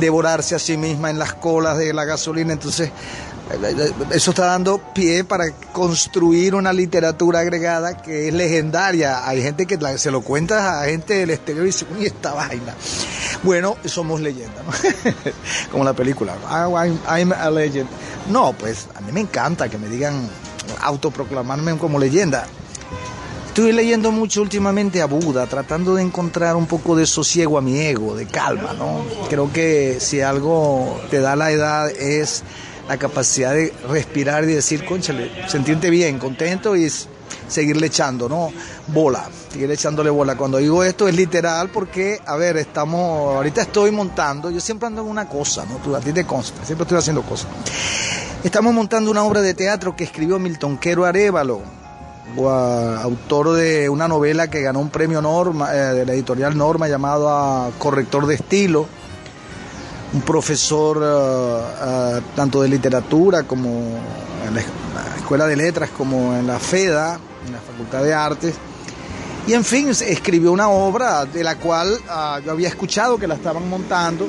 devorarse 0.00 0.54
a 0.54 0.58
sí 0.58 0.76
misma 0.76 1.10
en 1.10 1.18
las 1.18 1.34
colas 1.34 1.78
de 1.78 1.92
la 1.94 2.04
gasolina. 2.04 2.52
Entonces, 2.52 2.90
eso 4.10 4.30
está 4.30 4.46
dando 4.46 4.78
pie 4.92 5.22
para 5.22 5.52
construir 5.72 6.54
una 6.54 6.72
literatura 6.72 7.40
agregada 7.40 7.96
que 7.96 8.28
es 8.28 8.34
legendaria. 8.34 9.26
Hay 9.28 9.40
gente 9.40 9.66
que 9.66 9.78
se 9.98 10.10
lo 10.10 10.22
cuenta 10.22 10.80
a 10.80 10.86
gente 10.86 11.14
del 11.14 11.30
exterior 11.30 11.64
y 11.64 11.68
dice, 11.68 11.86
uy, 11.96 12.06
esta 12.06 12.32
vaina. 12.34 12.74
Bueno, 13.42 13.76
somos 13.84 14.20
leyendas, 14.20 14.64
¿no? 14.64 14.72
Como 15.70 15.84
la 15.84 15.92
película, 15.92 16.34
I'm, 16.50 17.32
a 17.32 17.50
legend. 17.50 17.88
No, 18.30 18.52
pues 18.52 18.88
a 18.94 19.00
mí 19.00 19.12
me 19.12 19.20
encanta 19.20 19.68
que 19.68 19.78
me 19.78 19.88
digan 19.88 20.28
autoproclamarme 20.82 21.78
como 21.78 21.98
leyenda. 21.98 22.46
Estoy 23.48 23.72
leyendo 23.72 24.12
mucho 24.12 24.42
últimamente 24.42 25.00
a 25.00 25.06
Buda, 25.06 25.46
tratando 25.46 25.94
de 25.94 26.02
encontrar 26.02 26.56
un 26.56 26.66
poco 26.66 26.94
de 26.94 27.06
sosiego 27.06 27.56
a 27.56 27.62
mi 27.62 27.78
ego, 27.78 28.14
de 28.14 28.26
calma, 28.26 28.74
¿no? 28.74 29.02
Creo 29.30 29.50
que 29.50 29.98
si 29.98 30.20
algo 30.20 31.00
te 31.10 31.20
da 31.20 31.36
la 31.36 31.50
edad 31.50 31.88
es 31.88 32.42
la 32.88 32.96
capacidad 32.96 33.52
de 33.52 33.72
respirar 33.88 34.44
y 34.44 34.48
decir, 34.54 34.84
conchale, 34.84 35.30
sentirte 35.48 35.90
bien, 35.90 36.18
contento 36.18 36.76
y 36.76 36.90
seguirle 37.48 37.88
echando, 37.88 38.28
¿no? 38.28 38.52
Bola, 38.88 39.28
seguir 39.52 39.70
echándole 39.70 40.10
bola. 40.10 40.36
Cuando 40.36 40.58
digo 40.58 40.82
esto 40.84 41.08
es 41.08 41.14
literal 41.14 41.70
porque, 41.70 42.20
a 42.24 42.36
ver, 42.36 42.56
estamos, 42.56 43.34
ahorita 43.36 43.62
estoy 43.62 43.90
montando, 43.90 44.50
yo 44.50 44.60
siempre 44.60 44.86
ando 44.86 45.02
en 45.02 45.08
una 45.08 45.28
cosa, 45.28 45.64
¿no? 45.64 45.76
Tú, 45.76 45.94
a 45.94 46.00
ti 46.00 46.12
te 46.12 46.24
consta, 46.24 46.64
siempre 46.64 46.84
estoy 46.84 46.98
haciendo 46.98 47.22
cosas. 47.22 47.48
Estamos 48.44 48.72
montando 48.72 49.10
una 49.10 49.24
obra 49.24 49.40
de 49.40 49.54
teatro 49.54 49.96
que 49.96 50.04
escribió 50.04 50.38
Milton 50.38 50.78
Quero 50.78 51.04
Arevalo, 51.04 51.62
autor 52.38 53.52
de 53.52 53.88
una 53.88 54.06
novela 54.08 54.48
que 54.48 54.60
ganó 54.60 54.80
un 54.80 54.90
premio 54.90 55.22
Norma, 55.22 55.74
eh, 55.74 55.94
de 55.94 56.06
la 56.06 56.12
editorial 56.12 56.56
Norma 56.56 56.86
llamado 56.86 57.72
Corrector 57.78 58.26
de 58.26 58.34
Estilo 58.34 58.86
un 60.12 60.20
profesor 60.22 61.02
eh, 61.02 62.18
eh, 62.18 62.20
tanto 62.34 62.62
de 62.62 62.68
literatura 62.68 63.42
como 63.44 63.70
en 64.46 64.54
la, 64.54 64.60
Escuela 65.16 65.46
de 65.46 65.56
Letras 65.56 65.90
como 65.90 66.36
en 66.36 66.46
la 66.46 66.58
FEDA, 66.58 67.18
en 67.46 67.52
la 67.52 67.60
Facultad 67.60 68.02
de 68.04 68.14
Artes. 68.14 68.54
Y 69.46 69.54
en 69.54 69.64
fin, 69.64 69.88
escribió 69.88 70.52
una 70.52 70.68
obra 70.68 71.24
de 71.24 71.42
la 71.42 71.56
cual 71.56 71.98
ah, 72.08 72.40
yo 72.44 72.52
había 72.52 72.68
escuchado 72.68 73.18
que 73.18 73.26
la 73.26 73.34
estaban 73.34 73.68
montando. 73.68 74.28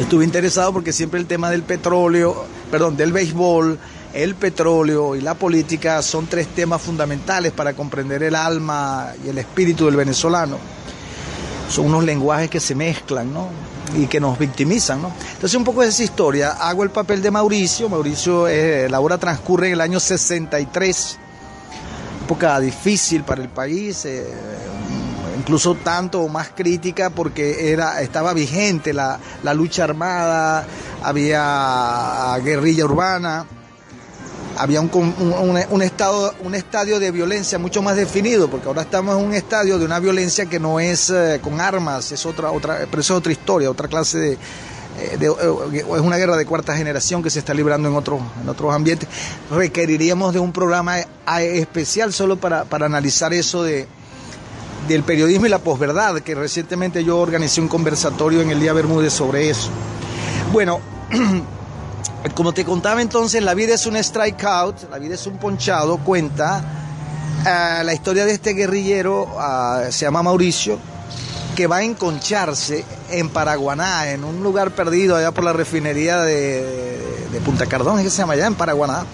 Estuve 0.00 0.24
interesado 0.24 0.72
porque 0.72 0.92
siempre 0.92 1.20
el 1.20 1.26
tema 1.26 1.50
del 1.50 1.62
petróleo, 1.62 2.44
perdón, 2.70 2.96
del 2.96 3.12
béisbol, 3.12 3.78
el 4.14 4.34
petróleo 4.34 5.14
y 5.14 5.20
la 5.20 5.34
política 5.34 6.00
son 6.00 6.26
tres 6.26 6.48
temas 6.48 6.80
fundamentales 6.80 7.52
para 7.52 7.74
comprender 7.74 8.22
el 8.22 8.34
alma 8.34 9.12
y 9.24 9.28
el 9.28 9.38
espíritu 9.38 9.86
del 9.86 9.96
venezolano. 9.96 10.58
Son 11.68 11.86
unos 11.86 12.04
lenguajes 12.04 12.48
que 12.48 12.60
se 12.60 12.74
mezclan, 12.74 13.32
¿no? 13.32 13.48
Y 13.94 14.06
que 14.06 14.20
nos 14.20 14.38
victimizan. 14.38 15.02
¿no? 15.02 15.12
Entonces 15.34 15.54
un 15.54 15.64
poco 15.64 15.82
de 15.82 15.88
esa 15.88 16.02
historia, 16.02 16.52
hago 16.52 16.82
el 16.82 16.90
papel 16.90 17.22
de 17.22 17.30
Mauricio, 17.30 17.88
Mauricio, 17.88 18.48
eh, 18.48 18.88
la 18.88 19.00
obra 19.00 19.18
transcurre 19.18 19.68
en 19.68 19.74
el 19.74 19.80
año 19.80 20.00
63, 20.00 21.18
época 22.24 22.58
difícil 22.60 23.22
para 23.22 23.42
el 23.42 23.48
país, 23.48 24.04
eh, 24.04 24.26
incluso 25.38 25.76
tanto 25.76 26.22
o 26.22 26.28
más 26.28 26.48
crítica 26.48 27.10
porque 27.10 27.70
era, 27.72 28.00
estaba 28.00 28.32
vigente 28.32 28.92
la, 28.92 29.18
la 29.42 29.54
lucha 29.54 29.84
armada, 29.84 30.66
había 31.02 32.36
guerrilla 32.42 32.84
urbana, 32.84 33.46
había 34.56 34.80
un, 34.80 34.90
un, 35.70 35.82
estado, 35.82 36.34
un 36.40 36.54
estadio 36.54 36.98
de 36.98 37.10
violencia 37.10 37.58
mucho 37.58 37.82
más 37.82 37.96
definido, 37.96 38.48
porque 38.48 38.68
ahora 38.68 38.82
estamos 38.82 39.18
en 39.18 39.24
un 39.24 39.34
estadio 39.34 39.78
de 39.78 39.84
una 39.84 39.98
violencia 39.98 40.46
que 40.46 40.58
no 40.58 40.80
es 40.80 41.10
eh, 41.10 41.40
con 41.42 41.60
armas, 41.60 42.12
es 42.12 42.24
otra, 42.26 42.50
otra, 42.50 42.86
pero 42.90 43.00
es 43.00 43.10
otra 43.10 43.32
historia, 43.32 43.70
otra 43.70 43.88
clase 43.88 44.18
de, 44.18 44.32
eh, 44.32 45.18
eh, 45.20 45.84
es 45.94 46.00
una 46.00 46.16
guerra 46.16 46.36
de 46.36 46.46
cuarta 46.46 46.76
generación 46.76 47.22
que 47.22 47.30
se 47.30 47.38
está 47.38 47.52
librando 47.52 47.88
en 47.88 47.96
otros, 47.96 48.20
en 48.42 48.48
otros 48.48 48.74
ambientes. 48.74 49.08
Requeriríamos 49.50 50.32
de 50.32 50.40
un 50.40 50.52
programa 50.52 50.98
especial 51.38 52.12
solo 52.12 52.36
para, 52.36 52.64
para 52.64 52.86
analizar 52.86 53.34
eso 53.34 53.62
de, 53.62 53.86
del 54.88 55.02
periodismo 55.02 55.46
y 55.46 55.50
la 55.50 55.58
posverdad, 55.58 56.20
que 56.20 56.34
recientemente 56.34 57.04
yo 57.04 57.18
organicé 57.18 57.60
un 57.60 57.68
conversatorio 57.68 58.40
en 58.40 58.50
el 58.50 58.60
Día 58.60 58.72
Bermúdez 58.72 59.12
sobre 59.12 59.50
eso. 59.50 59.68
Bueno, 60.52 60.80
Como 62.34 62.52
te 62.52 62.64
contaba 62.64 63.02
entonces, 63.02 63.42
la 63.42 63.54
vida 63.54 63.74
es 63.74 63.86
un 63.86 64.02
strikeout, 64.02 64.90
la 64.90 64.98
vida 64.98 65.14
es 65.14 65.26
un 65.26 65.38
ponchado, 65.38 65.98
cuenta 65.98 66.62
eh, 67.46 67.84
la 67.84 67.94
historia 67.94 68.24
de 68.24 68.32
este 68.32 68.54
guerrillero, 68.54 69.28
ah, 69.38 69.84
se 69.90 70.04
llama 70.04 70.22
Mauricio, 70.22 70.78
que 71.54 71.66
va 71.66 71.76
a 71.76 71.82
enconcharse 71.84 72.84
en 73.10 73.28
Paraguaná, 73.28 74.10
en 74.10 74.24
un 74.24 74.42
lugar 74.42 74.72
perdido 74.72 75.14
allá 75.14 75.30
por 75.30 75.44
la 75.44 75.52
refinería 75.52 76.18
de, 76.18 77.40
Punta 77.44 77.66
Cardón, 77.66 78.02
que 78.02 78.10
se 78.10 78.18
llama 78.18 78.32
allá 78.32 78.46
en 78.46 78.56
Paraguaná, 78.56 79.04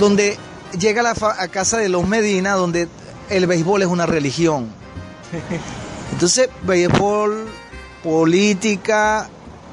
donde 0.00 0.38
llega 0.78 1.00
a 1.00 1.04
la 1.04 1.34
a 1.38 1.48
casa 1.48 1.78
de 1.78 1.88
los 1.88 2.06
Medina, 2.06 2.54
donde 2.54 2.88
el 3.28 3.46
béisbol 3.46 3.82
es 3.82 3.88
una 3.88 4.06
religión. 4.06 4.68
Entonces, 6.12 6.48
béisbol, 6.62 7.46
política, 8.02 9.28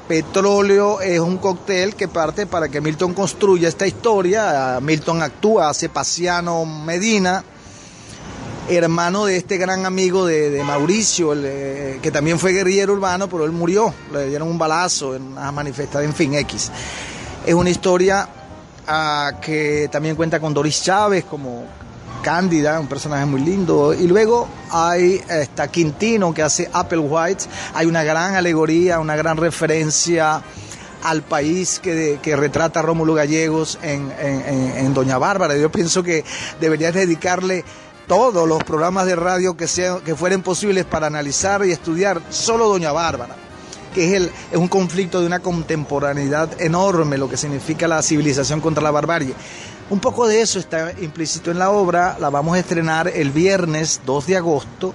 Petróleo 0.08 1.00
es 1.00 1.18
un 1.18 1.38
cóctel 1.38 1.96
que 1.96 2.06
parte 2.06 2.46
para 2.46 2.68
que 2.68 2.80
Milton 2.80 3.12
construya 3.12 3.68
esta 3.68 3.88
historia. 3.88 4.78
Milton 4.80 5.20
actúa, 5.20 5.68
hace 5.68 5.88
Pasiano 5.88 6.64
Medina, 6.64 7.42
hermano 8.68 9.24
de 9.26 9.36
este 9.36 9.56
gran 9.56 9.84
amigo 9.84 10.24
de, 10.24 10.62
Mauricio, 10.62 11.34
eh, 11.34 11.98
que 12.00 12.12
también 12.12 12.38
fue 12.38 12.52
guerrillero 12.52 12.92
urbano, 12.92 13.28
pero 13.28 13.44
él 13.44 13.52
murió, 13.52 13.92
le 14.12 14.28
dieron 14.28 14.48
un 14.48 14.58
balazo 14.58 15.16
en 15.16 15.22
una 15.22 15.50
manifestación, 15.50 16.10
en 16.10 16.14
fin, 16.14 16.34
X. 16.34 16.70
Es 17.44 17.54
una 17.54 17.70
historia 17.70 18.28
ah, 18.86 19.32
que 19.42 19.88
también 19.90 20.14
cuenta 20.14 20.38
con 20.38 20.54
Doris 20.54 20.84
Chávez 20.84 21.24
como 21.24 21.64
Cándida, 22.26 22.80
un 22.80 22.88
personaje 22.88 23.24
muy 23.24 23.40
lindo. 23.40 23.94
Y 23.94 24.08
luego 24.08 24.48
hay 24.72 25.22
está 25.28 25.68
Quintino 25.68 26.34
que 26.34 26.42
hace 26.42 26.68
Apple 26.72 26.98
White. 26.98 27.44
Hay 27.72 27.86
una 27.86 28.02
gran 28.02 28.34
alegoría, 28.34 28.98
una 28.98 29.14
gran 29.14 29.36
referencia 29.36 30.42
al 31.04 31.22
país 31.22 31.78
que, 31.78 32.18
que 32.20 32.34
retrata 32.34 32.82
Rómulo 32.82 33.14
Gallegos 33.14 33.78
en, 33.80 34.12
en, 34.18 34.92
Doña 34.92 35.18
Bárbara. 35.18 35.56
Yo 35.56 35.70
pienso 35.70 36.02
que 36.02 36.24
deberías 36.60 36.94
dedicarle 36.94 37.64
todos 38.08 38.48
los 38.48 38.64
programas 38.64 39.06
de 39.06 39.14
radio 39.14 39.56
que, 39.56 39.68
sean, 39.68 40.00
que 40.00 40.16
fueren 40.16 40.42
posibles 40.42 40.84
para 40.84 41.06
analizar 41.06 41.64
y 41.64 41.70
estudiar 41.70 42.20
solo 42.30 42.68
Doña 42.68 42.90
Bárbara 42.90 43.36
que 43.94 44.08
es, 44.08 44.12
el, 44.14 44.24
es 44.52 44.58
un 44.58 44.68
conflicto 44.68 45.20
de 45.20 45.26
una 45.26 45.38
contemporaneidad 45.38 46.60
enorme, 46.60 47.16
lo 47.16 47.30
que 47.30 47.38
significa 47.38 47.88
la 47.88 48.02
civilización 48.02 48.60
contra 48.60 48.82
la 48.82 48.90
barbarie. 48.90 49.32
Un 49.88 50.00
poco 50.00 50.26
de 50.26 50.40
eso 50.40 50.58
está 50.58 50.92
implícito 51.00 51.52
en 51.52 51.60
la 51.60 51.70
obra, 51.70 52.16
la 52.18 52.28
vamos 52.28 52.56
a 52.56 52.58
estrenar 52.58 53.06
el 53.06 53.30
viernes 53.30 54.00
2 54.04 54.26
de 54.26 54.36
agosto 54.36 54.92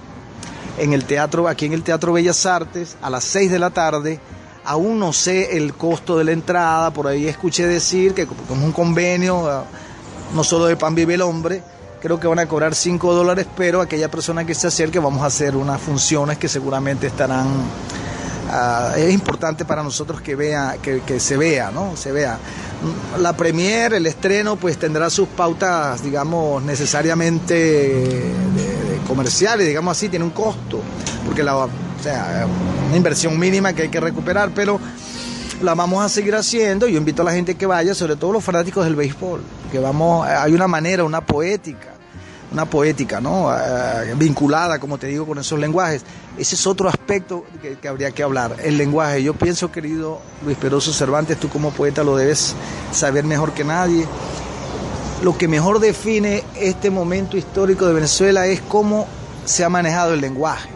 en 0.76 0.92
el 0.92 1.06
teatro, 1.06 1.48
aquí 1.48 1.64
en 1.64 1.72
el 1.72 1.82
Teatro 1.82 2.12
Bellas 2.12 2.44
Artes, 2.44 2.98
a 3.00 3.08
las 3.08 3.24
6 3.24 3.50
de 3.50 3.58
la 3.58 3.70
tarde. 3.70 4.20
Aún 4.64 4.98
no 4.98 5.14
sé 5.14 5.56
el 5.56 5.72
costo 5.74 6.18
de 6.18 6.24
la 6.24 6.32
entrada, 6.32 6.90
por 6.92 7.06
ahí 7.06 7.26
escuché 7.26 7.66
decir 7.66 8.12
que 8.12 8.26
como 8.26 8.66
un 8.66 8.72
convenio, 8.72 9.48
ah, 9.48 9.64
no 10.34 10.44
solo 10.44 10.66
de 10.66 10.76
Pan 10.76 10.94
Vive 10.94 11.14
el 11.14 11.22
Hombre, 11.22 11.62
creo 12.02 12.20
que 12.20 12.26
van 12.26 12.40
a 12.40 12.46
cobrar 12.46 12.74
5 12.74 13.14
dólares, 13.14 13.46
pero 13.56 13.80
aquella 13.80 14.10
persona 14.10 14.44
que 14.44 14.54
se 14.54 14.66
acerque 14.66 14.98
vamos 14.98 15.22
a 15.22 15.26
hacer 15.26 15.56
unas 15.56 15.80
funciones 15.80 16.36
que 16.36 16.48
seguramente 16.48 17.06
estarán... 17.06 17.46
Ah, 18.54 18.92
es 18.98 19.10
importante 19.14 19.64
para 19.64 19.82
nosotros 19.82 20.20
que 20.20 20.36
vea, 20.36 20.76
que, 20.82 21.18
se 21.18 21.38
vea, 21.38 21.70
¿no? 21.70 21.96
Se 21.96 22.12
vea. 22.12 22.38
La 23.18 23.32
premier, 23.32 23.94
el 23.94 24.06
estreno, 24.06 24.56
pues 24.56 24.76
tendrá 24.76 25.08
sus 25.08 25.26
pautas, 25.28 26.02
digamos, 26.02 26.62
necesariamente 26.62 27.54
de 27.54 29.00
comerciales, 29.08 29.66
digamos 29.66 29.96
así, 29.96 30.10
tiene 30.10 30.26
un 30.26 30.32
costo, 30.32 30.80
porque 31.24 31.42
la, 31.42 31.56
o 31.56 31.70
sea, 32.02 32.46
una 32.88 32.96
inversión 32.96 33.38
mínima 33.38 33.72
que 33.72 33.82
hay 33.82 33.88
que 33.88 34.00
recuperar, 34.00 34.50
pero 34.54 34.78
la 35.62 35.74
vamos 35.74 36.04
a 36.04 36.10
seguir 36.10 36.34
haciendo. 36.34 36.86
Yo 36.88 36.98
invito 36.98 37.22
a 37.22 37.24
la 37.24 37.32
gente 37.32 37.54
que 37.54 37.64
vaya, 37.64 37.94
sobre 37.94 38.16
todo 38.16 38.32
los 38.32 38.44
fanáticos 38.44 38.84
del 38.84 38.96
béisbol, 38.96 39.40
que 39.70 39.78
vamos, 39.78 40.26
hay 40.28 40.52
una 40.52 40.68
manera, 40.68 41.04
una 41.04 41.24
poética, 41.24 41.94
una 42.52 42.66
poética, 42.66 43.20
¿no? 43.20 43.46
Uh, 43.46 44.16
vinculada, 44.16 44.78
como 44.78 44.98
te 44.98 45.06
digo, 45.06 45.26
con 45.26 45.38
esos 45.38 45.58
lenguajes. 45.58 46.02
Ese 46.36 46.54
es 46.54 46.66
otro 46.66 46.88
aspecto 46.88 47.44
que, 47.60 47.76
que, 47.76 47.88
habría 47.88 48.10
que 48.10 48.22
hablar, 48.22 48.56
el 48.62 48.76
lenguaje. 48.76 49.22
Yo 49.22 49.34
pienso, 49.34 49.72
querido 49.72 50.20
Luis 50.44 50.56
Peroso 50.56 50.92
Cervantes, 50.92 51.38
tú 51.38 51.48
como 51.48 51.70
poeta 51.70 52.04
lo 52.04 52.16
debes 52.16 52.54
saber 52.92 53.24
mejor 53.24 53.52
que 53.52 53.64
nadie. 53.64 54.06
Lo 55.22 55.38
que 55.38 55.48
mejor 55.48 55.78
define 55.78 56.42
este 56.56 56.90
momento 56.90 57.36
histórico 57.36 57.86
de 57.86 57.94
Venezuela 57.94 58.46
es 58.46 58.60
cómo 58.60 59.06
se 59.44 59.64
ha 59.64 59.68
manejado 59.68 60.14
el 60.14 60.20
lenguaje 60.20 60.68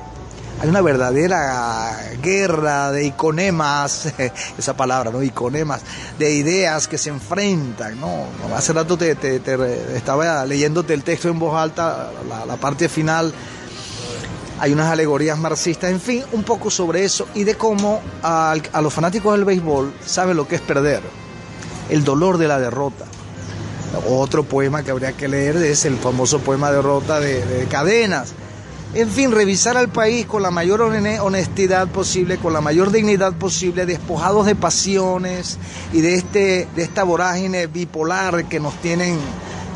hay 0.60 0.68
una 0.68 0.80
verdadera 0.80 1.98
guerra 2.22 2.90
de 2.90 3.06
iconemas, 3.06 4.08
esa 4.58 4.74
palabra, 4.74 5.10
¿no? 5.10 5.22
Iconemas, 5.22 5.82
de 6.18 6.32
ideas 6.32 6.88
que 6.88 6.96
se 6.96 7.10
enfrentan, 7.10 8.00
¿no? 8.00 8.26
Hace 8.54 8.72
rato 8.72 8.96
te, 8.96 9.14
te, 9.16 9.96
estaba 9.96 10.44
leyéndote 10.46 10.94
el 10.94 11.02
texto 11.02 11.28
en 11.28 11.38
voz 11.38 11.56
alta, 11.56 12.10
la, 12.28 12.46
la, 12.46 12.56
parte 12.56 12.88
final, 12.88 13.34
hay 14.58 14.72
unas 14.72 14.90
alegorías 14.90 15.38
marxistas, 15.38 15.90
en 15.90 16.00
fin, 16.00 16.24
un 16.32 16.42
poco 16.42 16.70
sobre 16.70 17.04
eso 17.04 17.28
y 17.34 17.44
de 17.44 17.56
cómo 17.56 18.00
a, 18.22 18.54
a 18.72 18.80
los 18.80 18.94
fanáticos 18.94 19.34
del 19.34 19.44
béisbol 19.44 19.92
saben 20.04 20.38
lo 20.38 20.48
que 20.48 20.54
es 20.54 20.62
perder, 20.62 21.02
el 21.90 22.02
dolor 22.02 22.38
de 22.38 22.48
la 22.48 22.58
derrota. 22.58 23.04
Otro 24.08 24.42
poema 24.42 24.82
que 24.82 24.90
habría 24.90 25.12
que 25.12 25.28
leer 25.28 25.56
es 25.56 25.84
el 25.84 25.96
famoso 25.96 26.40
poema 26.40 26.70
Derrota 26.70 27.18
de, 27.18 27.42
de 27.46 27.66
Cadenas 27.66 28.34
en 28.94 29.10
fin, 29.10 29.32
revisar 29.32 29.76
al 29.76 29.88
país 29.88 30.26
con 30.26 30.42
la 30.42 30.50
mayor 30.50 30.80
honestidad 30.80 31.88
posible, 31.88 32.38
con 32.38 32.52
la 32.52 32.60
mayor 32.60 32.90
dignidad 32.90 33.34
posible, 33.34 33.84
despojados 33.84 34.46
de 34.46 34.54
pasiones 34.54 35.58
y 35.92 36.00
de, 36.00 36.14
este, 36.14 36.68
de 36.74 36.82
esta 36.82 37.04
vorágine 37.04 37.66
bipolar 37.66 38.46
que 38.46 38.60
nos 38.60 38.74
tienen 38.80 39.18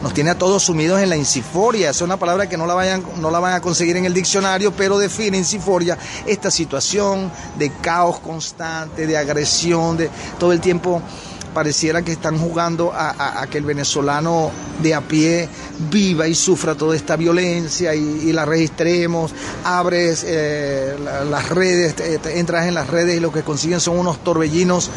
nos 0.02 0.14
tiene 0.14 0.30
a 0.30 0.38
todos 0.38 0.62
sumidos 0.62 1.00
en 1.02 1.10
la 1.10 1.16
insiforia. 1.16 1.90
Es 1.90 2.00
una 2.00 2.16
palabra 2.16 2.48
que 2.48 2.56
no 2.56 2.66
la, 2.66 2.72
vayan, 2.74 3.04
no 3.20 3.30
la 3.30 3.38
van 3.38 3.52
a 3.52 3.60
conseguir 3.60 3.96
en 3.98 4.06
el 4.06 4.14
diccionario, 4.14 4.72
pero 4.72 4.98
define 4.98 5.36
insiforia 5.36 5.98
esta 6.26 6.50
situación 6.50 7.30
de 7.58 7.70
caos 7.70 8.18
constante, 8.20 9.06
de 9.06 9.18
agresión, 9.18 9.98
de 9.98 10.10
todo 10.38 10.52
el 10.52 10.60
tiempo 10.60 11.02
pareciera 11.50 12.02
que 12.02 12.12
están 12.12 12.38
jugando 12.38 12.92
a, 12.94 13.46
que 13.50 13.58
el 13.58 13.64
venezolano 13.64 14.50
de 14.82 14.94
a 14.94 15.00
pie 15.00 15.48
viva 15.90 16.28
y 16.28 16.34
sufra 16.34 16.74
toda 16.74 16.96
esta 16.96 17.16
violencia 17.16 17.94
y, 17.94 18.32
la 18.32 18.44
registremos, 18.44 19.32
abres 19.64 20.24
eh, 20.26 20.96
la, 21.02 21.24
las 21.24 21.48
redes, 21.48 21.94
entras 22.34 22.66
en 22.66 22.74
las 22.74 22.88
redes 22.88 23.16
y 23.16 23.20
lo 23.20 23.32
que 23.32 23.42
consiguen 23.42 23.80
son 23.80 23.98
unos 23.98 24.22
torbellinos. 24.22 24.90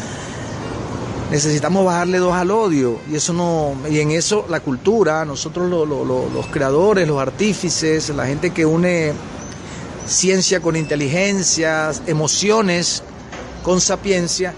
Necesitamos 1.30 1.84
bajarle 1.84 2.18
dos 2.18 2.34
al 2.34 2.50
odio 2.50 3.00
y 3.10 3.16
eso 3.16 3.32
no 3.32 3.74
y 3.90 3.98
en 3.98 4.12
eso 4.12 4.46
la 4.48 4.60
cultura, 4.60 5.24
nosotros 5.24 5.68
lo, 5.68 5.84
lo, 5.84 6.04
lo, 6.04 6.28
los 6.28 6.46
creadores, 6.46 7.08
los 7.08 7.18
artífices, 7.18 8.10
la 8.10 8.26
gente 8.26 8.50
que 8.50 8.64
une 8.64 9.12
ciencia 10.06 10.60
con 10.60 10.76
inteligencia, 10.76 11.90
emociones 12.06 13.02
con 13.64 13.80
sapiencia, 13.80 14.54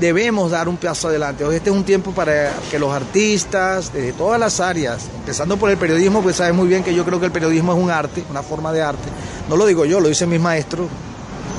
debemos 0.00 0.50
dar 0.50 0.68
un 0.68 0.78
paso 0.78 1.08
adelante. 1.08 1.44
Hoy 1.44 1.56
este 1.56 1.70
es 1.70 1.76
un 1.76 1.84
tiempo 1.84 2.12
para 2.12 2.52
que 2.70 2.78
los 2.78 2.92
artistas 2.92 3.92
de 3.92 4.12
todas 4.14 4.40
las 4.40 4.58
áreas, 4.58 5.06
empezando 5.14 5.58
por 5.58 5.70
el 5.70 5.76
periodismo, 5.76 6.22
pues 6.22 6.36
sabes 6.36 6.54
muy 6.54 6.66
bien 6.66 6.82
que 6.82 6.94
yo 6.94 7.04
creo 7.04 7.20
que 7.20 7.26
el 7.26 7.32
periodismo 7.32 7.72
es 7.72 7.78
un 7.78 7.90
arte, 7.90 8.24
una 8.30 8.42
forma 8.42 8.72
de 8.72 8.82
arte. 8.82 9.08
No 9.48 9.56
lo 9.56 9.66
digo 9.66 9.84
yo, 9.84 10.00
lo 10.00 10.08
dicen 10.08 10.30
mis 10.30 10.40
maestros, 10.40 10.88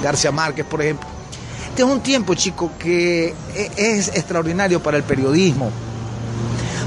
García 0.03 0.31
Márquez, 0.31 0.65
por 0.65 0.81
ejemplo. 0.81 1.07
Este 1.69 1.83
es 1.83 1.87
un 1.87 2.01
tiempo, 2.01 2.33
chico, 2.33 2.71
que 2.77 3.33
es 3.77 4.09
extraordinario 4.09 4.81
para 4.81 4.97
el 4.97 5.03
periodismo, 5.03 5.69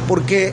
porque 0.06 0.52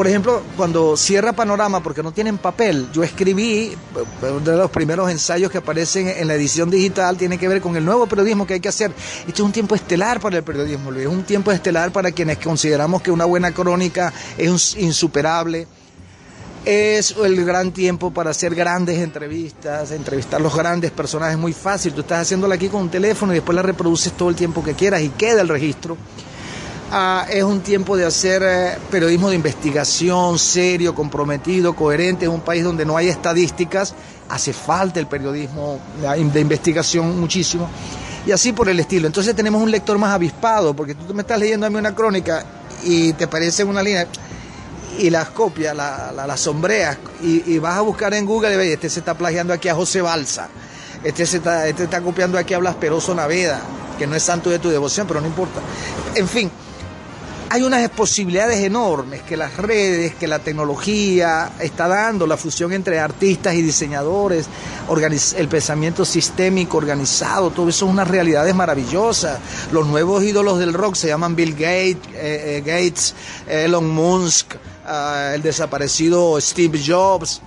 por 0.00 0.08
ejemplo, 0.08 0.40
cuando 0.56 0.96
cierra 0.96 1.34
Panorama, 1.34 1.82
porque 1.82 2.02
no 2.02 2.10
tienen 2.10 2.38
papel, 2.38 2.88
yo 2.90 3.02
escribí, 3.02 3.76
uno 4.22 4.40
de 4.40 4.56
los 4.56 4.70
primeros 4.70 5.10
ensayos 5.10 5.50
que 5.50 5.58
aparecen 5.58 6.08
en 6.08 6.26
la 6.26 6.36
edición 6.36 6.70
digital 6.70 7.18
tiene 7.18 7.36
que 7.36 7.46
ver 7.46 7.60
con 7.60 7.76
el 7.76 7.84
nuevo 7.84 8.06
periodismo 8.06 8.46
que 8.46 8.54
hay 8.54 8.60
que 8.60 8.70
hacer. 8.70 8.92
Este 9.28 9.32
es 9.32 9.40
un 9.40 9.52
tiempo 9.52 9.74
estelar 9.74 10.18
para 10.18 10.38
el 10.38 10.42
periodismo, 10.42 10.90
Luis, 10.90 11.04
es 11.04 11.12
un 11.12 11.24
tiempo 11.24 11.52
estelar 11.52 11.92
para 11.92 12.12
quienes 12.12 12.38
consideramos 12.38 13.02
que 13.02 13.10
una 13.10 13.26
buena 13.26 13.52
crónica 13.52 14.10
es 14.38 14.74
insuperable. 14.76 15.68
Es 16.64 17.14
el 17.22 17.44
gran 17.44 17.70
tiempo 17.70 18.10
para 18.10 18.30
hacer 18.30 18.54
grandes 18.54 19.00
entrevistas, 19.00 19.90
entrevistar 19.90 20.40
los 20.40 20.56
grandes 20.56 20.92
personajes, 20.92 21.36
muy 21.36 21.52
fácil. 21.52 21.92
Tú 21.92 22.00
estás 22.00 22.22
haciéndola 22.22 22.54
aquí 22.54 22.68
con 22.70 22.80
un 22.80 22.90
teléfono 22.90 23.34
y 23.34 23.34
después 23.34 23.54
la 23.54 23.60
reproduces 23.60 24.14
todo 24.14 24.30
el 24.30 24.34
tiempo 24.34 24.64
que 24.64 24.72
quieras 24.72 25.02
y 25.02 25.10
queda 25.10 25.42
el 25.42 25.48
registro. 25.48 25.98
Uh, 26.90 27.22
es 27.30 27.44
un 27.44 27.60
tiempo 27.60 27.96
de 27.96 28.04
hacer 28.04 28.42
eh, 28.44 28.76
periodismo 28.90 29.30
de 29.30 29.36
investigación 29.36 30.36
serio, 30.40 30.92
comprometido, 30.92 31.76
coherente. 31.76 32.24
Es 32.24 32.30
un 32.30 32.40
país 32.40 32.64
donde 32.64 32.84
no 32.84 32.96
hay 32.96 33.08
estadísticas, 33.08 33.94
hace 34.28 34.52
falta 34.52 34.98
el 34.98 35.06
periodismo 35.06 35.78
de 36.00 36.40
investigación 36.40 37.20
muchísimo. 37.20 37.68
Y 38.26 38.32
así 38.32 38.52
por 38.52 38.68
el 38.68 38.80
estilo. 38.80 39.06
Entonces 39.06 39.36
tenemos 39.36 39.62
un 39.62 39.70
lector 39.70 39.98
más 39.98 40.12
avispado, 40.12 40.74
porque 40.74 40.96
tú 40.96 41.14
me 41.14 41.22
estás 41.22 41.38
leyendo 41.38 41.64
a 41.64 41.70
mí 41.70 41.76
una 41.76 41.94
crónica 41.94 42.44
y 42.82 43.12
te 43.12 43.28
parece 43.28 43.62
una 43.62 43.84
línea 43.84 44.08
y 44.98 45.10
las 45.10 45.30
copias, 45.30 45.76
la, 45.76 46.10
la, 46.12 46.26
las 46.26 46.40
sombreas 46.40 46.98
y, 47.22 47.54
y, 47.54 47.58
vas 47.60 47.78
a 47.78 47.82
buscar 47.82 48.12
en 48.14 48.26
Google 48.26 48.52
y 48.52 48.56
ves, 48.56 48.72
este 48.72 48.90
se 48.90 48.98
está 48.98 49.14
plagiando 49.14 49.54
aquí 49.54 49.68
a 49.68 49.74
José 49.74 50.02
Balsa, 50.02 50.48
este, 51.04 51.24
se 51.24 51.36
está, 51.36 51.68
este 51.68 51.84
está 51.84 52.00
copiando 52.00 52.36
aquí 52.36 52.52
a 52.52 52.58
Blas 52.58 52.74
Peroso 52.74 53.14
Naveda, 53.14 53.60
que 53.96 54.06
no 54.08 54.16
es 54.16 54.22
santo 54.22 54.50
de 54.50 54.58
tu 54.58 54.68
devoción, 54.68 55.06
pero 55.06 55.20
no 55.20 55.28
importa. 55.28 55.60
En 56.16 56.28
fin, 56.28 56.50
hay 57.52 57.62
unas 57.62 57.90
posibilidades 57.90 58.62
enormes 58.62 59.22
que 59.22 59.36
las 59.36 59.56
redes, 59.56 60.14
que 60.14 60.28
la 60.28 60.38
tecnología 60.38 61.50
está 61.58 61.88
dando, 61.88 62.24
la 62.24 62.36
fusión 62.36 62.72
entre 62.72 63.00
artistas 63.00 63.54
y 63.54 63.62
diseñadores, 63.62 64.46
el 65.36 65.48
pensamiento 65.48 66.04
sistémico 66.04 66.78
organizado, 66.78 67.50
todo 67.50 67.68
eso 67.68 67.86
es 67.86 67.90
unas 67.90 68.06
realidades 68.06 68.54
maravillosas. 68.54 69.40
Los 69.72 69.88
nuevos 69.88 70.22
ídolos 70.22 70.60
del 70.60 70.72
rock 70.72 70.94
se 70.94 71.08
llaman 71.08 71.34
Bill 71.34 71.54
Gates, 71.54 71.98
eh, 72.14 72.62
eh, 72.62 72.62
Gates 72.64 73.14
Elon 73.48 73.90
Musk, 73.90 74.54
uh, 74.54 75.34
el 75.34 75.42
desaparecido 75.42 76.40
Steve 76.40 76.80
Jobs. 76.86 77.42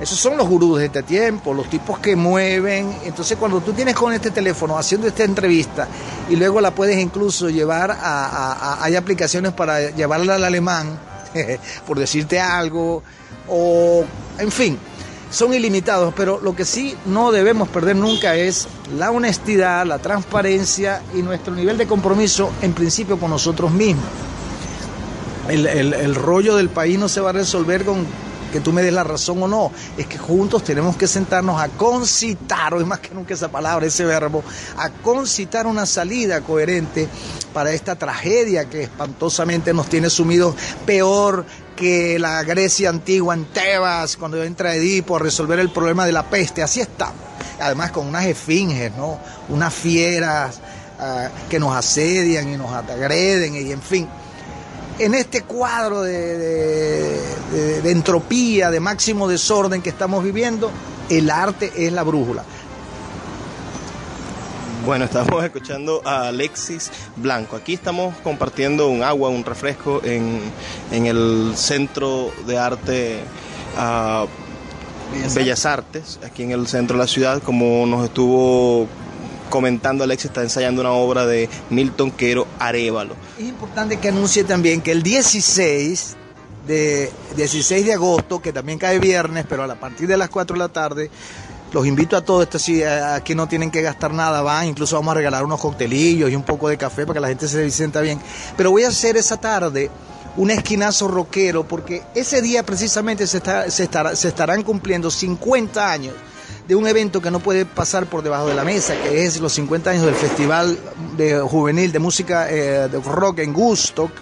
Esos 0.00 0.18
son 0.18 0.38
los 0.38 0.48
gurús 0.48 0.78
de 0.78 0.86
este 0.86 1.02
tiempo, 1.02 1.52
los 1.52 1.68
tipos 1.68 1.98
que 1.98 2.16
mueven. 2.16 2.90
Entonces, 3.04 3.36
cuando 3.36 3.60
tú 3.60 3.74
tienes 3.74 3.94
con 3.94 4.14
este 4.14 4.30
teléfono 4.30 4.78
haciendo 4.78 5.06
esta 5.06 5.24
entrevista 5.24 5.86
y 6.30 6.36
luego 6.36 6.58
la 6.62 6.74
puedes 6.74 6.98
incluso 6.98 7.50
llevar 7.50 7.90
a. 7.90 8.78
hay 8.82 8.96
aplicaciones 8.96 9.52
para 9.52 9.90
llevarla 9.90 10.36
al 10.36 10.44
alemán, 10.44 10.98
por 11.86 11.98
decirte 11.98 12.40
algo, 12.40 13.02
o. 13.46 14.04
En 14.38 14.50
fin, 14.50 14.78
son 15.30 15.52
ilimitados, 15.52 16.14
pero 16.16 16.40
lo 16.40 16.56
que 16.56 16.64
sí 16.64 16.96
no 17.04 17.30
debemos 17.30 17.68
perder 17.68 17.96
nunca 17.96 18.36
es 18.36 18.68
la 18.96 19.10
honestidad, 19.10 19.84
la 19.84 19.98
transparencia 19.98 21.02
y 21.14 21.20
nuestro 21.20 21.54
nivel 21.54 21.76
de 21.76 21.86
compromiso, 21.86 22.50
en 22.62 22.72
principio, 22.72 23.18
con 23.18 23.28
nosotros 23.28 23.70
mismos. 23.70 24.06
El 25.46 26.14
rollo 26.14 26.56
del 26.56 26.70
país 26.70 26.98
no 26.98 27.08
se 27.08 27.20
va 27.20 27.30
a 27.30 27.32
resolver 27.32 27.84
con 27.84 28.06
que 28.50 28.60
tú 28.60 28.72
me 28.72 28.82
des 28.82 28.92
la 28.92 29.04
razón 29.04 29.42
o 29.42 29.48
no, 29.48 29.72
es 29.96 30.06
que 30.06 30.18
juntos 30.18 30.64
tenemos 30.64 30.96
que 30.96 31.06
sentarnos 31.06 31.60
a 31.60 31.68
concitar, 31.68 32.74
hoy 32.74 32.84
más 32.84 33.00
que 33.00 33.14
nunca 33.14 33.34
esa 33.34 33.50
palabra, 33.50 33.86
ese 33.86 34.04
verbo, 34.04 34.42
a 34.76 34.90
concitar 34.90 35.66
una 35.66 35.86
salida 35.86 36.40
coherente 36.40 37.08
para 37.52 37.72
esta 37.72 37.96
tragedia 37.96 38.68
que 38.68 38.82
espantosamente 38.82 39.72
nos 39.72 39.88
tiene 39.88 40.10
sumidos 40.10 40.54
peor 40.84 41.44
que 41.76 42.18
la 42.18 42.42
Grecia 42.42 42.90
antigua 42.90 43.34
en 43.34 43.46
Tebas, 43.46 44.16
cuando 44.16 44.42
entra 44.42 44.74
Edipo 44.74 45.16
a 45.16 45.18
resolver 45.18 45.58
el 45.58 45.70
problema 45.70 46.04
de 46.04 46.12
la 46.12 46.28
peste, 46.28 46.62
así 46.62 46.80
estamos. 46.80 47.16
además 47.58 47.90
con 47.90 48.06
unas 48.06 48.26
esfinges, 48.26 48.94
¿no? 48.96 49.18
Unas 49.48 49.72
fieras 49.72 50.60
ah, 50.98 51.28
que 51.48 51.58
nos 51.58 51.74
asedian 51.74 52.52
y 52.52 52.56
nos 52.56 52.70
agreden 52.72 53.54
y 53.54 53.72
en 53.72 53.82
fin. 53.82 54.08
En 55.00 55.14
este 55.14 55.42
cuadro 55.42 56.02
de, 56.02 57.18
de 57.82 57.90
entropía, 57.90 58.70
de 58.70 58.80
máximo 58.80 59.28
desorden 59.28 59.82
que 59.82 59.88
estamos 59.88 60.22
viviendo, 60.22 60.70
el 61.08 61.30
arte 61.30 61.72
es 61.76 61.92
la 61.92 62.02
brújula. 62.02 62.44
Bueno, 64.84 65.04
estamos 65.04 65.44
escuchando 65.44 66.00
a 66.04 66.28
Alexis 66.28 66.90
Blanco. 67.16 67.56
Aquí 67.56 67.74
estamos 67.74 68.16
compartiendo 68.18 68.88
un 68.88 69.02
agua, 69.02 69.28
un 69.28 69.44
refresco 69.44 70.00
en, 70.04 70.40
el 70.90 71.52
Centro 71.54 72.30
de 72.46 72.58
Arte 72.58 73.20
uh, 73.76 74.26
Bellas, 75.34 75.66
Artes, 75.66 76.18
aquí 76.24 76.44
en 76.44 76.52
el 76.52 76.66
centro 76.66 76.96
de 76.96 77.02
la 77.02 77.08
ciudad, 77.08 77.42
como 77.42 77.84
nos 77.86 78.04
estuvo 78.04 78.86
comentando 79.50 80.04
Alexis, 80.04 80.26
está 80.26 80.42
ensayando 80.42 80.80
una 80.80 80.92
obra 80.92 81.26
de 81.26 81.48
Milton 81.68 82.10
Quero 82.12 82.46
Arevalo. 82.58 83.14
Es 83.38 83.44
importante 83.44 83.98
que 83.98 84.08
anuncie 84.08 84.44
también 84.44 84.80
que 84.80 84.92
el 84.92 85.02
16 85.02 86.16
de, 86.66 87.12
16 87.36 87.84
de 87.84 87.92
agosto, 87.92 88.40
que 88.40 88.52
también 88.52 88.78
cae 88.78 88.98
viernes, 88.98 89.44
pero 89.48 89.64
a 89.64 89.74
partir 89.74 90.08
de 90.08 90.16
las 90.16 90.30
4 90.30 90.54
de 90.54 90.58
la 90.58 90.68
tarde, 90.68 91.10
los 91.72 91.86
invito 91.86 92.16
a 92.16 92.22
todos, 92.22 92.44
esto 92.44 92.58
sí, 92.58 92.82
aquí 92.82 93.34
no 93.34 93.46
tienen 93.46 93.70
que 93.70 93.82
gastar 93.82 94.12
nada, 94.12 94.42
van, 94.42 94.68
incluso 94.68 94.96
vamos 94.96 95.12
a 95.12 95.14
regalar 95.16 95.44
unos 95.44 95.60
coctelillos 95.60 96.30
y 96.30 96.36
un 96.36 96.42
poco 96.42 96.68
de 96.68 96.76
café 96.76 97.06
para 97.06 97.14
que 97.14 97.20
la 97.20 97.28
gente 97.28 97.46
se 97.46 97.70
sienta 97.70 98.00
bien. 98.00 98.18
Pero 98.56 98.70
voy 98.70 98.84
a 98.84 98.88
hacer 98.88 99.16
esa 99.16 99.36
tarde 99.36 99.90
un 100.36 100.50
esquinazo 100.50 101.08
rockero, 101.08 101.66
porque 101.66 102.02
ese 102.14 102.40
día 102.40 102.64
precisamente 102.64 103.26
se, 103.26 103.40
se, 103.68 103.88
se 104.14 104.28
estarán 104.28 104.62
cumpliendo 104.62 105.10
50 105.10 105.92
años 105.92 106.14
de 106.70 106.76
un 106.76 106.86
evento 106.86 107.20
que 107.20 107.32
no 107.32 107.40
puede 107.40 107.66
pasar 107.66 108.06
por 108.06 108.22
debajo 108.22 108.46
de 108.46 108.54
la 108.54 108.62
mesa, 108.62 108.94
que 108.94 109.24
es 109.24 109.40
los 109.40 109.54
50 109.54 109.90
años 109.90 110.04
del 110.04 110.14
Festival 110.14 110.78
de 111.16 111.40
Juvenil 111.40 111.90
de 111.90 111.98
Música 111.98 112.48
eh, 112.48 112.86
de 112.88 113.00
Rock 113.00 113.40
en 113.40 113.52
Gustock, 113.52 114.12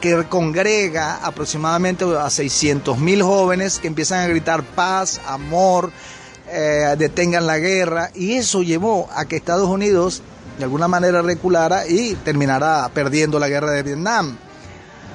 que 0.00 0.24
congrega 0.24 1.16
aproximadamente 1.16 2.06
a 2.18 2.30
600 2.30 2.96
mil 2.96 3.22
jóvenes 3.22 3.78
que 3.78 3.86
empiezan 3.86 4.20
a 4.20 4.28
gritar 4.28 4.62
paz, 4.62 5.20
amor, 5.26 5.92
eh, 6.48 6.94
detengan 6.96 7.46
la 7.46 7.58
guerra 7.58 8.10
y 8.14 8.32
eso 8.32 8.62
llevó 8.62 9.06
a 9.14 9.26
que 9.26 9.36
Estados 9.36 9.68
Unidos 9.68 10.22
de 10.56 10.64
alguna 10.64 10.88
manera 10.88 11.20
reculara 11.20 11.86
y 11.86 12.14
terminara 12.14 12.90
perdiendo 12.94 13.38
la 13.38 13.48
guerra 13.48 13.72
de 13.72 13.82
Vietnam 13.82 14.38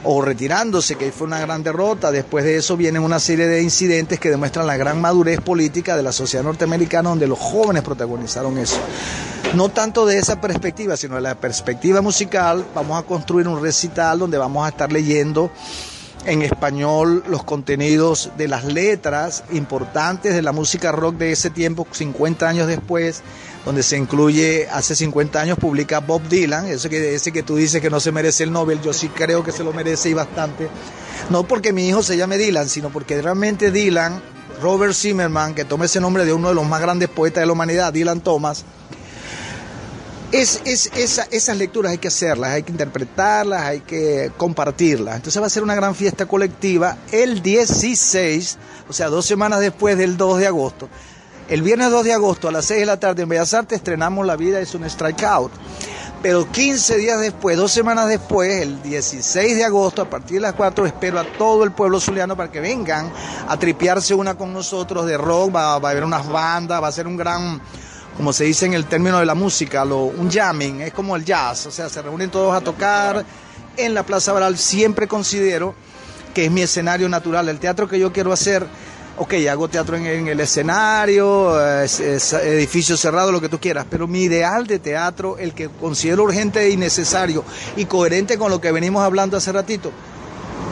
o 0.05 0.21
retirándose, 0.21 0.95
que 0.95 1.11
fue 1.11 1.27
una 1.27 1.39
gran 1.39 1.63
derrota. 1.63 2.11
Después 2.11 2.45
de 2.45 2.57
eso 2.57 2.77
vienen 2.77 3.03
una 3.03 3.19
serie 3.19 3.47
de 3.47 3.61
incidentes 3.61 4.19
que 4.19 4.29
demuestran 4.29 4.67
la 4.67 4.77
gran 4.77 5.01
madurez 5.01 5.41
política 5.41 5.97
de 5.97 6.03
la 6.03 6.11
sociedad 6.11 6.43
norteamericana, 6.43 7.09
donde 7.09 7.27
los 7.27 7.39
jóvenes 7.39 7.83
protagonizaron 7.83 8.57
eso. 8.57 8.79
No 9.55 9.69
tanto 9.69 10.05
de 10.05 10.17
esa 10.17 10.39
perspectiva, 10.39 10.95
sino 10.97 11.15
de 11.15 11.21
la 11.21 11.35
perspectiva 11.35 12.01
musical, 12.01 12.65
vamos 12.75 12.99
a 13.01 13.05
construir 13.05 13.47
un 13.47 13.61
recital 13.61 14.19
donde 14.19 14.37
vamos 14.37 14.65
a 14.65 14.69
estar 14.69 14.91
leyendo 14.91 15.49
en 16.25 16.41
español 16.41 17.23
los 17.27 17.43
contenidos 17.43 18.31
de 18.37 18.47
las 18.47 18.65
letras 18.65 19.43
importantes 19.51 20.33
de 20.33 20.41
la 20.41 20.51
música 20.51 20.91
rock 20.91 21.15
de 21.15 21.31
ese 21.31 21.49
tiempo, 21.49 21.87
50 21.89 22.47
años 22.47 22.67
después, 22.67 23.21
donde 23.65 23.81
se 23.81 23.97
incluye, 23.97 24.67
hace 24.71 24.95
50 24.95 25.41
años 25.41 25.57
publica 25.57 25.99
Bob 25.99 26.21
Dylan, 26.29 26.67
ese 26.67 26.87
que, 26.87 27.15
ese 27.15 27.31
que 27.31 27.41
tú 27.41 27.55
dices 27.55 27.81
que 27.81 27.89
no 27.89 27.99
se 27.99 28.11
merece 28.11 28.43
el 28.43 28.51
Nobel, 28.51 28.79
yo 28.81 28.93
sí 28.93 29.09
creo 29.09 29.43
que 29.43 29.51
se 29.51 29.63
lo 29.63 29.73
merece 29.73 30.09
y 30.09 30.13
bastante. 30.13 30.69
No 31.31 31.47
porque 31.47 31.73
mi 31.73 31.87
hijo 31.87 32.03
se 32.03 32.15
llame 32.15 32.37
Dylan, 32.37 32.69
sino 32.69 32.91
porque 32.91 33.19
realmente 33.19 33.71
Dylan, 33.71 34.21
Robert 34.61 34.93
Zimmerman, 34.93 35.55
que 35.55 35.65
toma 35.65 35.85
ese 35.85 35.99
nombre 35.99 36.25
de 36.25 36.33
uno 36.33 36.49
de 36.49 36.55
los 36.55 36.67
más 36.67 36.79
grandes 36.79 37.09
poetas 37.09 37.41
de 37.41 37.47
la 37.47 37.53
humanidad, 37.53 37.91
Dylan 37.91 38.21
Thomas, 38.21 38.65
es, 40.31 40.61
es, 40.65 40.91
esas 41.31 41.57
lecturas 41.57 41.91
hay 41.91 41.97
que 41.97 42.09
hacerlas, 42.09 42.51
hay 42.51 42.63
que 42.63 42.71
interpretarlas, 42.71 43.63
hay 43.63 43.79
que 43.79 44.31
compartirlas. 44.37 45.15
Entonces 45.15 45.41
va 45.41 45.47
a 45.47 45.49
ser 45.49 45.63
una 45.63 45.75
gran 45.75 45.95
fiesta 45.95 46.27
colectiva 46.27 46.97
el 47.11 47.41
16, 47.41 48.57
o 48.89 48.93
sea, 48.93 49.07
dos 49.07 49.25
semanas 49.25 49.59
después 49.59 49.97
del 49.97 50.17
2 50.17 50.39
de 50.39 50.47
agosto. 50.47 50.89
El 51.47 51.61
viernes 51.61 51.91
2 51.91 52.03
de 52.03 52.13
agosto 52.13 52.47
a 52.47 52.51
las 52.51 52.65
6 52.65 52.79
de 52.79 52.85
la 52.87 52.99
tarde 52.99 53.21
en 53.21 53.29
Bellas 53.29 53.53
Artes 53.53 53.77
estrenamos 53.77 54.25
La 54.25 54.35
vida 54.35 54.59
es 54.59 54.73
un 54.73 54.89
strikeout. 54.89 55.51
Pero 56.23 56.51
15 56.51 56.97
días 56.97 57.19
después, 57.19 57.55
dos 57.55 57.71
semanas 57.71 58.07
después, 58.07 58.63
el 58.63 58.81
16 58.81 59.55
de 59.55 59.63
agosto, 59.63 60.01
a 60.01 60.09
partir 60.09 60.37
de 60.37 60.41
las 60.41 60.53
4, 60.53 60.87
espero 60.87 61.19
a 61.19 61.23
todo 61.23 61.63
el 61.63 61.71
pueblo 61.71 61.99
zuliano 61.99 62.35
para 62.35 62.51
que 62.51 62.59
vengan 62.59 63.11
a 63.47 63.59
tripearse 63.59 64.15
una 64.15 64.33
con 64.33 64.53
nosotros 64.53 65.05
de 65.05 65.17
rock, 65.17 65.55
va, 65.55 65.73
a 65.73 65.75
haber 65.75 66.03
unas 66.03 66.27
bandas, 66.27 66.81
va 66.81 66.87
a 66.87 66.91
ser 66.91 67.05
un 67.05 67.15
gran 67.15 67.61
como 68.17 68.31
se 68.31 68.45
dice 68.45 68.65
en 68.65 68.73
el 68.73 68.85
término 68.85 69.19
de 69.19 69.25
la 69.25 69.35
música, 69.35 69.85
lo, 69.85 70.05
un 70.05 70.31
jamming, 70.31 70.81
es 70.81 70.93
como 70.93 71.17
el 71.17 71.25
jazz, 71.25 71.65
o 71.65 71.71
sea, 71.71 71.89
se 71.89 72.01
reúnen 72.01 72.31
todos 72.31 72.55
a 72.55 72.61
tocar 72.61 73.25
en 73.75 73.93
la 73.93 74.03
Plaza 74.03 74.31
Baral, 74.31 74.57
siempre 74.57 75.05
considero 75.05 75.75
que 76.33 76.45
es 76.45 76.51
mi 76.51 76.61
escenario 76.61 77.07
natural, 77.09 77.49
el 77.49 77.59
teatro 77.59 77.89
que 77.89 77.99
yo 77.99 78.13
quiero 78.13 78.31
hacer, 78.31 78.65
ok, 79.17 79.33
hago 79.49 79.67
teatro 79.67 79.95
en, 79.95 80.27
el 80.27 80.39
escenario, 80.39 81.81
es, 81.81 81.99
edificio 82.33 82.97
cerrado, 82.97 83.31
lo 83.31 83.41
que 83.41 83.49
tú 83.49 83.59
quieras, 83.59 83.85
pero 83.89 84.07
mi 84.07 84.23
ideal 84.23 84.67
de 84.67 84.79
teatro, 84.79 85.37
el 85.37 85.53
que 85.53 85.69
considero 85.69 86.23
urgente 86.23 86.69
y 86.69 86.77
necesario 86.77 87.43
y 87.75 87.85
coherente 87.85 88.37
con 88.37 88.51
lo 88.51 88.59
que 88.59 88.71
venimos 88.71 89.03
hablando 89.03 89.37
hace 89.37 89.51
ratito, 89.51 89.91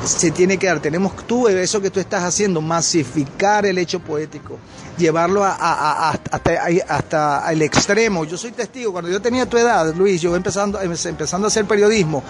se 0.05 0.31
tiene 0.31 0.57
que 0.57 0.67
dar. 0.67 0.79
Tenemos 0.79 1.15
tú, 1.25 1.47
eso 1.47 1.81
que 1.81 1.89
tú 1.89 1.99
estás 1.99 2.23
haciendo, 2.23 2.61
masificar 2.61 3.65
el 3.65 3.77
hecho 3.77 3.99
poético, 3.99 4.57
llevarlo 4.97 5.43
a, 5.43 6.11
hasta, 6.11 7.51
el 7.51 7.61
extremo. 7.61 8.25
Yo 8.25 8.37
soy 8.37 8.51
testigo, 8.51 8.91
cuando 8.91 9.09
yo 9.09 9.21
tenía 9.21 9.45
tu 9.45 9.57
edad, 9.57 9.93
Luis, 9.95 10.21
yo 10.21 10.35
empezando, 10.35 10.81
empezando 10.81 11.47
a 11.47 11.49
hacer 11.49 11.65
periodismo, 11.65 12.23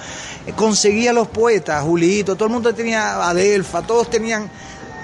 eh, 0.46 0.54
conseguía 0.56 1.14
los 1.14 1.28
poetas, 1.28 1.84
Julito, 1.84 2.36
todo 2.36 2.48
el 2.48 2.54
mundo 2.54 2.74
tenía 2.74 3.28
Adelfa, 3.28 3.82
todos 3.82 4.10
tenían 4.10 4.50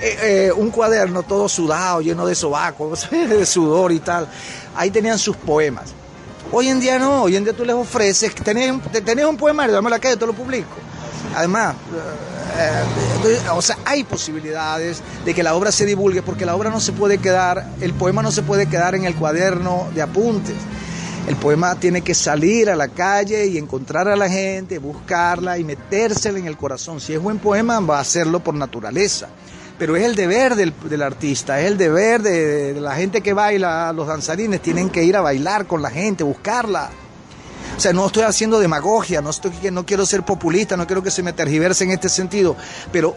eh, 0.01 0.17
eh, 0.21 0.51
un 0.51 0.71
cuaderno 0.71 1.23
todo 1.23 1.49
sudado, 1.49 2.01
lleno 2.01 2.25
de 2.25 2.35
sobaco, 2.35 2.93
de 3.11 3.45
sudor 3.45 3.91
y 3.91 3.99
tal. 3.99 4.27
Ahí 4.75 4.91
tenían 4.91 5.19
sus 5.19 5.35
poemas. 5.35 5.93
Hoy 6.51 6.69
en 6.69 6.79
día 6.79 6.97
no, 6.97 7.23
hoy 7.23 7.35
en 7.35 7.43
día 7.43 7.53
tú 7.53 7.63
les 7.65 7.75
ofreces, 7.75 8.33
tenés, 8.35 8.73
tenés 9.05 9.25
un 9.25 9.37
poemario, 9.37 9.75
dame 9.75 9.89
la 9.89 9.99
calle, 9.99 10.17
te 10.17 10.25
lo 10.25 10.33
publico. 10.33 10.69
Además, 11.35 11.75
eh, 12.57 13.39
o 13.53 13.61
sea, 13.61 13.77
hay 13.85 14.03
posibilidades 14.03 15.01
de 15.25 15.33
que 15.33 15.43
la 15.43 15.53
obra 15.53 15.71
se 15.71 15.85
divulgue 15.85 16.21
porque 16.21 16.45
la 16.45 16.55
obra 16.55 16.69
no 16.69 16.79
se 16.79 16.91
puede 16.91 17.19
quedar, 17.19 17.67
el 17.81 17.93
poema 17.93 18.23
no 18.23 18.31
se 18.31 18.41
puede 18.41 18.67
quedar 18.67 18.95
en 18.95 19.05
el 19.05 19.15
cuaderno 19.15 19.89
de 19.93 20.01
apuntes. 20.01 20.55
El 21.27 21.35
poema 21.35 21.75
tiene 21.75 22.01
que 22.01 22.15
salir 22.15 22.69
a 22.71 22.75
la 22.75 22.87
calle 22.87 23.45
y 23.45 23.57
encontrar 23.57 24.07
a 24.07 24.15
la 24.15 24.27
gente, 24.27 24.79
buscarla 24.79 25.59
y 25.59 25.63
metérsela 25.63 26.39
en 26.39 26.47
el 26.47 26.57
corazón. 26.57 26.99
Si 26.99 27.13
es 27.13 27.21
buen 27.21 27.37
poema, 27.37 27.79
va 27.81 27.97
a 27.97 28.01
hacerlo 28.01 28.39
por 28.39 28.55
naturaleza. 28.55 29.27
Pero 29.79 29.95
es 29.95 30.03
el 30.03 30.15
deber 30.15 30.55
del, 30.55 31.01
artista, 31.01 31.61
es 31.61 31.67
el 31.67 31.77
deber 31.77 32.21
de, 32.21 32.77
la 32.81 32.95
gente 32.95 33.21
que 33.21 33.31
baila, 33.31 33.93
los 33.93 34.07
danzarines 34.07 34.61
tienen 34.61 34.89
que 34.89 35.05
ir 35.05 35.15
a 35.15 35.21
bailar 35.21 35.67
con 35.67 35.81
la 35.81 35.89
gente, 35.89 36.25
buscarla. 36.25 36.89
O 37.77 37.79
sea, 37.79 37.93
no 37.93 38.07
estoy 38.07 38.23
haciendo 38.23 38.59
demagogia, 38.59 39.21
no, 39.21 39.29
estoy, 39.29 39.53
no 39.71 39.85
quiero 39.85 40.05
ser 40.05 40.23
populista, 40.23 40.75
no 40.75 40.85
quiero 40.85 41.01
que 41.01 41.11
se 41.11 41.23
me 41.23 41.31
tergiverse 41.31 41.85
en 41.85 41.91
este 41.91 42.09
sentido, 42.09 42.57
pero 42.91 43.15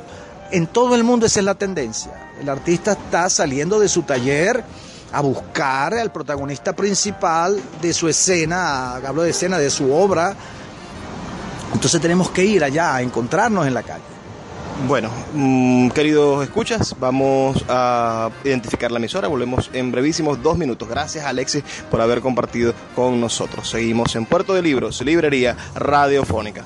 en 0.53 0.69
todo 0.69 0.95
el 0.95 1.03
mundo 1.03 1.27
esa 1.27 1.41
es 1.41 1.47
la 1.47 1.57
tendencia. 1.57 2.31
El 2.41 2.49
artista 2.49 2.93
está 2.93 3.29
saliendo 3.29 3.81
de 3.81 3.89
su 3.89 4.05
taller 4.05 4.63
a 5.11 5.21
buscar 5.21 5.95
al 5.95 6.13
protagonista 6.13 6.75
principal 6.75 7.61
de 7.81 7.93
su 7.93 8.09
escena, 8.09 8.95
hablo 8.97 9.23
de 9.23 9.31
escena, 9.31 9.59
de 9.59 9.69
su 9.69 9.93
obra. 9.93 10.37
Entonces 11.75 12.01
tenemos 12.01 12.31
que 12.31 12.45
ir 12.45 12.63
allá 12.63 12.95
a 12.95 13.03
encontrarnos 13.03 13.67
en 13.67 13.75
la 13.75 13.83
calle. 13.83 14.12
Bueno, 14.89 15.11
mm, 15.33 15.91
queridos 15.91 16.43
escuchas, 16.43 16.97
vamos 16.99 17.65
a 17.69 18.31
identificar 18.45 18.91
la 18.91 18.99
emisora. 18.99 19.29
Volvemos 19.29 19.71
en 19.73 19.93
brevísimos 19.93 20.43
dos 20.43 20.59
minutos. 20.59 20.89
Gracias, 20.89 21.25
Alexis, 21.25 21.63
por 21.91 22.01
haber 22.01 22.21
compartido 22.21 22.75
con 22.95 23.21
nosotros. 23.21 23.69
Seguimos 23.71 24.15
en 24.17 24.27
Puerto 24.27 24.55
de 24.55 24.63
Libros, 24.63 25.01
Librería 25.03 25.57
Radiofónica. 25.75 26.65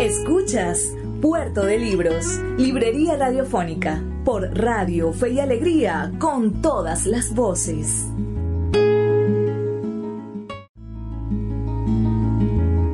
Escuchas 0.00 0.80
Puerto 1.22 1.64
de 1.64 1.78
Libros, 1.78 2.26
Librería 2.58 3.16
Radiofónica, 3.16 4.02
por 4.24 4.42
Radio 4.58 5.12
Fe 5.12 5.30
y 5.30 5.40
Alegría, 5.40 6.12
con 6.18 6.60
todas 6.60 7.06
las 7.06 7.34
voces. 7.34 8.06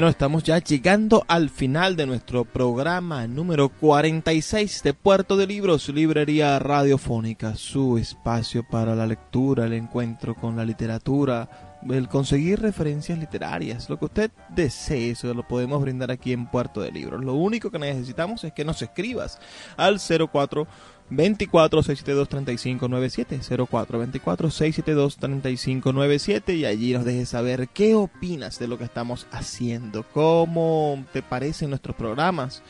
Bueno, 0.00 0.12
estamos 0.12 0.44
ya 0.44 0.58
llegando 0.60 1.26
al 1.28 1.50
final 1.50 1.94
de 1.94 2.06
nuestro 2.06 2.46
programa 2.46 3.26
número 3.26 3.68
46 3.68 4.82
de 4.82 4.94
Puerto 4.94 5.36
de 5.36 5.46
Libros, 5.46 5.90
Librería 5.90 6.58
Radiofónica, 6.58 7.54
su 7.54 7.98
espacio 7.98 8.66
para 8.66 8.94
la 8.94 9.06
lectura, 9.06 9.66
el 9.66 9.74
encuentro 9.74 10.34
con 10.34 10.56
la 10.56 10.64
literatura, 10.64 11.76
el 11.90 12.08
conseguir 12.08 12.62
referencias 12.62 13.18
literarias, 13.18 13.90
lo 13.90 13.98
que 13.98 14.06
usted 14.06 14.30
desee, 14.48 15.10
eso 15.10 15.34
lo 15.34 15.46
podemos 15.46 15.82
brindar 15.82 16.10
aquí 16.10 16.32
en 16.32 16.46
Puerto 16.46 16.80
de 16.80 16.92
Libros. 16.92 17.22
Lo 17.22 17.34
único 17.34 17.70
que 17.70 17.78
necesitamos 17.78 18.42
es 18.44 18.54
que 18.54 18.64
nos 18.64 18.80
escribas 18.80 19.38
al 19.76 19.98
04 20.00 20.66
24 21.10 21.82
672 21.82 22.28
3597 22.28 23.66
04 23.66 23.98
24 23.98 24.50
672 24.50 25.16
3597 25.16 26.54
y 26.54 26.64
allí 26.64 26.92
nos 26.92 27.04
dejes 27.04 27.28
saber 27.28 27.68
qué 27.68 27.94
opinas 27.94 28.58
de 28.58 28.68
lo 28.68 28.78
que 28.78 28.84
estamos 28.84 29.26
haciendo, 29.30 30.04
cómo 30.12 31.04
te 31.12 31.22
parecen 31.22 31.70
nuestros 31.70 31.96
programas 31.96 32.62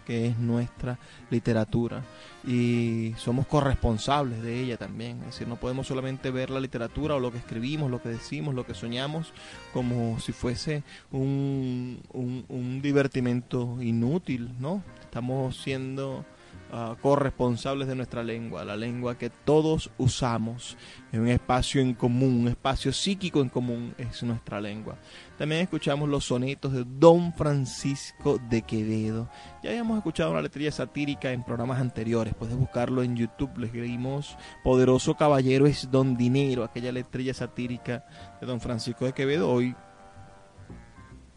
que 0.08 0.26
es 0.26 0.38
nuestra 0.38 0.98
literatura. 1.30 2.02
Y 2.46 3.12
somos 3.18 3.46
corresponsables 3.46 4.42
de 4.42 4.58
ella 4.58 4.78
también. 4.78 5.18
Es 5.20 5.26
decir 5.26 5.46
no 5.46 5.56
podemos 5.56 5.86
solamente 5.86 6.30
ver 6.30 6.48
la 6.48 6.60
literatura 6.60 7.16
o 7.16 7.20
lo 7.20 7.30
que 7.30 7.36
escribimos 7.36 7.90
lo 7.90 8.00
que 8.00 8.08
decimos 8.08 8.54
lo 8.54 8.64
que 8.64 8.72
soñamos 8.72 9.32
como 9.74 10.18
si 10.18 10.32
fuese 10.32 10.82
un, 11.12 12.00
un, 12.12 12.46
un 12.48 12.80
divertimento 12.80 13.76
inútil 13.82 14.50
no 14.58 14.82
estamos 15.02 15.58
siendo 15.58 16.24
uh, 16.72 16.94
corresponsables 17.00 17.88
de 17.88 17.94
nuestra 17.94 18.22
lengua, 18.22 18.64
la 18.64 18.76
lengua 18.76 19.16
que 19.16 19.30
todos 19.30 19.90
usamos, 19.98 20.76
en 21.12 21.20
un 21.20 21.28
espacio 21.28 21.80
en 21.80 21.94
común, 21.94 22.40
un 22.40 22.48
espacio 22.48 22.92
psíquico 22.92 23.40
en 23.40 23.48
común 23.48 23.94
es 23.98 24.22
nuestra 24.22 24.60
lengua. 24.60 24.96
También 25.36 25.62
escuchamos 25.62 26.08
los 26.08 26.24
sonetos 26.24 26.72
de 26.72 26.84
Don 26.84 27.32
Francisco 27.32 28.40
de 28.50 28.62
Quevedo. 28.62 29.28
Ya 29.62 29.70
habíamos 29.70 29.96
escuchado 29.96 30.32
una 30.32 30.42
letrilla 30.42 30.72
satírica 30.72 31.32
en 31.32 31.44
programas 31.44 31.80
anteriores, 31.80 32.34
puedes 32.34 32.56
buscarlo 32.56 33.02
en 33.02 33.16
YouTube, 33.16 33.56
les 33.58 33.72
leímos 33.72 34.36
Poderoso 34.62 35.16
Caballero 35.16 35.66
es 35.66 35.90
Don 35.90 36.16
Dinero, 36.16 36.64
aquella 36.64 36.92
letrilla 36.92 37.34
satírica 37.34 38.04
de 38.40 38.46
Don 38.46 38.60
Francisco 38.60 39.04
de 39.04 39.12
Quevedo. 39.12 39.50
Hoy 39.50 39.74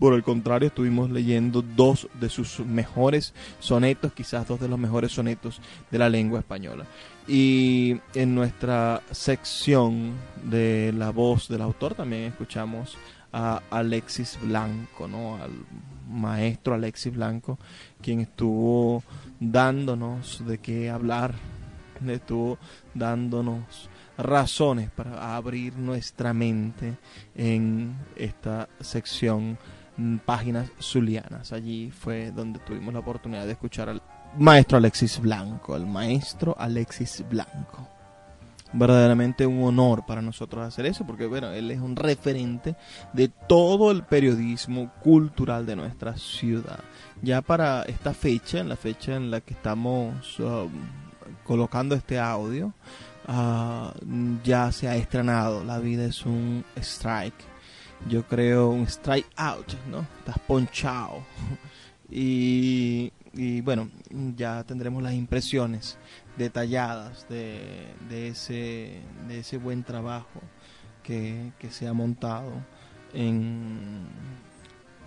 por 0.02 0.16
el 0.16 0.24
contrario, 0.24 0.70
estuvimos 0.70 1.12
leyendo 1.12 1.62
dos 1.62 2.10
de 2.20 2.28
sus 2.28 2.60
mejores 2.62 3.36
sonetos, 3.60 4.14
quizás 4.14 4.48
dos 4.48 4.60
de 4.60 4.68
los 4.68 4.80
mejores 4.80 5.12
sonetos 5.12 5.62
de 5.92 6.00
la 6.00 6.10
lengua 6.10 6.40
española. 6.40 6.88
Y 7.28 7.98
en 8.16 8.34
nuestra 8.34 9.04
sección 9.12 10.14
de 10.44 10.92
la 10.98 11.12
voz 11.12 11.48
del 11.50 11.62
autor 11.62 11.94
también 11.94 12.24
escuchamos 12.24 12.98
a 13.32 13.62
Alexis 13.70 14.40
Blanco, 14.42 15.08
¿no? 15.08 15.36
Al 15.36 15.52
maestro 16.10 16.74
Alexis 16.74 17.14
Blanco, 17.14 17.60
quien 18.02 18.22
estuvo 18.22 19.04
dándonos 19.40 20.44
de 20.48 20.58
qué 20.58 20.90
hablar, 20.90 21.36
estuvo 22.08 22.58
dándonos 22.96 23.88
razones 24.18 24.90
para 24.90 25.36
abrir 25.36 25.76
nuestra 25.76 26.34
mente 26.34 26.96
en 27.36 27.96
esta 28.16 28.68
sección 28.80 29.60
páginas 30.26 30.70
zulianas. 30.80 31.52
Allí 31.54 31.92
fue 31.92 32.32
donde 32.32 32.60
tuvimos 32.60 32.94
la 32.94 33.00
oportunidad 33.00 33.46
de 33.46 33.54
escuchar 33.54 33.90
al 33.90 34.02
maestro 34.38 34.78
Alexis 34.78 35.20
Blanco, 35.20 35.76
el 35.76 35.86
maestro 35.86 36.56
Alexis 36.58 37.24
Blanco. 37.30 37.88
Verdaderamente 38.74 39.46
un 39.46 39.64
honor 39.64 40.06
para 40.06 40.22
nosotros 40.22 40.66
hacer 40.66 40.86
eso, 40.86 41.06
porque 41.06 41.26
bueno, 41.26 41.52
él 41.52 41.72
es 41.72 41.82
un 41.82 41.96
referente 41.98 42.78
de 43.12 43.28
todo 43.28 43.92
el 43.92 44.04
periodismo 44.04 44.94
cultural 45.04 45.66
de 45.66 45.76
nuestra 45.76 46.16
ciudad. 46.16 46.80
Ya 47.22 47.42
para 47.42 47.84
esta 47.84 48.14
fecha, 48.14 48.60
en 48.60 48.70
la 48.70 48.78
fecha 48.78 49.16
en 49.16 49.30
la 49.30 49.42
que 49.42 49.54
estamos 49.54 50.40
um, 50.40 50.72
colocando 51.44 51.96
este 51.96 52.18
audio, 52.18 52.74
uh, 53.28 53.92
ya 54.42 54.72
se 54.72 54.88
ha 54.88 54.96
estrenado 54.96 55.66
La 55.66 55.80
vida 55.80 56.06
es 56.06 56.26
un 56.26 56.64
strike 56.78 57.51
yo 58.08 58.24
creo 58.24 58.70
un 58.70 58.84
strike 58.88 59.30
out, 59.36 59.74
¿no? 59.90 60.06
Estás 60.20 60.40
ponchado. 60.48 61.24
Y, 62.14 63.14
y 63.34 63.62
bueno, 63.62 63.90
ya 64.36 64.66
tendremos 64.66 65.02
las 65.02 65.14
impresiones 65.14 65.98
detalladas 66.38 67.26
de, 67.30 67.94
de, 68.10 68.28
ese, 68.28 69.02
de 69.30 69.40
ese 69.40 69.58
buen 69.58 69.84
trabajo 69.84 70.42
que, 71.04 71.54
que 71.58 71.72
se 71.72 71.88
ha 71.88 71.94
montado 71.94 72.52
en, 73.14 74.08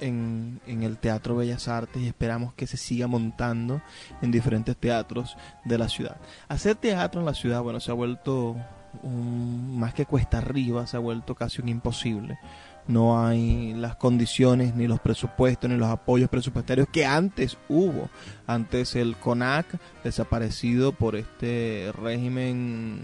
en, 0.00 0.60
en, 0.66 0.82
el 0.82 0.96
Teatro 0.96 1.36
Bellas 1.36 1.68
Artes 1.68 2.02
y 2.02 2.06
esperamos 2.06 2.54
que 2.54 2.66
se 2.66 2.78
siga 2.78 3.06
montando 3.06 3.82
en 4.22 4.30
diferentes 4.30 4.76
teatros 4.76 5.36
de 5.66 5.76
la 5.76 5.90
ciudad. 5.90 6.16
Hacer 6.48 6.76
teatro 6.76 7.20
en 7.20 7.26
la 7.26 7.34
ciudad, 7.34 7.62
bueno, 7.62 7.80
se 7.80 7.90
ha 7.90 7.94
vuelto 7.94 8.56
un, 9.02 9.78
más 9.78 9.92
que 9.92 10.06
cuesta 10.06 10.38
arriba, 10.38 10.86
se 10.86 10.96
ha 10.96 11.00
vuelto 11.00 11.34
casi 11.34 11.60
un 11.60 11.68
imposible 11.68 12.38
no 12.86 13.26
hay 13.26 13.72
las 13.74 13.96
condiciones, 13.96 14.74
ni 14.74 14.86
los 14.86 15.00
presupuestos, 15.00 15.70
ni 15.70 15.76
los 15.76 15.88
apoyos 15.88 16.28
presupuestarios 16.28 16.88
que 16.88 17.06
antes 17.06 17.56
hubo. 17.68 18.10
Antes 18.46 18.94
el 18.96 19.16
CONAC, 19.16 19.66
desaparecido 20.02 20.92
por 20.92 21.16
este 21.16 21.92
régimen 22.00 23.00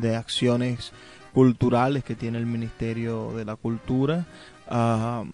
de 0.00 0.16
acciones 0.16 0.92
culturales 1.32 2.04
que 2.04 2.14
tiene 2.14 2.38
el 2.38 2.46
Ministerio 2.46 3.32
de 3.32 3.44
la 3.44 3.56
Cultura, 3.56 4.26
uh, 4.70 5.24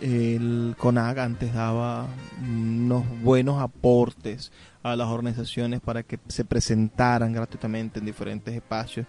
el 0.00 0.74
CONAC 0.78 1.18
antes 1.18 1.54
daba 1.54 2.06
unos 2.42 3.04
buenos 3.22 3.60
aportes 3.60 4.52
a 4.82 4.96
las 4.96 5.08
organizaciones 5.08 5.80
para 5.80 6.02
que 6.02 6.18
se 6.28 6.44
presentaran 6.44 7.32
gratuitamente 7.32 7.98
en 7.98 8.06
diferentes 8.06 8.54
espacios 8.54 9.06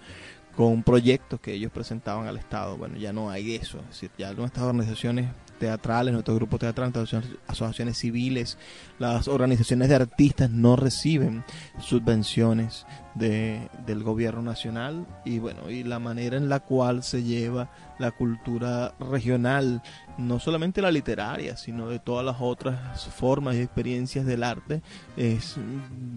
con 0.55 0.83
proyectos 0.83 1.39
que 1.39 1.53
ellos 1.53 1.71
presentaban 1.71 2.27
al 2.27 2.37
Estado. 2.37 2.77
Bueno, 2.77 2.97
ya 2.97 3.13
no 3.13 3.29
hay 3.29 3.55
eso, 3.55 3.79
es 3.79 3.87
decir, 3.87 4.11
ya 4.17 4.33
nuestras 4.33 4.65
organizaciones 4.65 5.29
teatrales, 5.61 6.11
nuestros 6.11 6.37
grupos 6.37 6.59
teatrales, 6.59 6.95
nuestras 6.95 7.23
asociaciones 7.47 7.95
civiles, 7.95 8.57
las 8.97 9.27
organizaciones 9.27 9.89
de 9.89 9.95
artistas 9.95 10.49
no 10.49 10.75
reciben 10.75 11.43
subvenciones 11.79 12.87
de, 13.13 13.69
del 13.85 14.01
gobierno 14.01 14.41
nacional 14.41 15.05
y 15.23 15.37
bueno, 15.37 15.69
y 15.69 15.83
la 15.83 15.99
manera 15.99 16.35
en 16.35 16.49
la 16.49 16.61
cual 16.61 17.03
se 17.03 17.21
lleva 17.21 17.69
la 17.99 18.09
cultura 18.09 18.95
regional, 18.99 19.83
no 20.17 20.39
solamente 20.39 20.81
la 20.81 20.89
literaria, 20.89 21.55
sino 21.57 21.89
de 21.89 21.99
todas 21.99 22.25
las 22.25 22.37
otras 22.39 23.05
formas 23.09 23.53
y 23.53 23.59
experiencias 23.59 24.25
del 24.25 24.41
arte, 24.41 24.81
es 25.15 25.57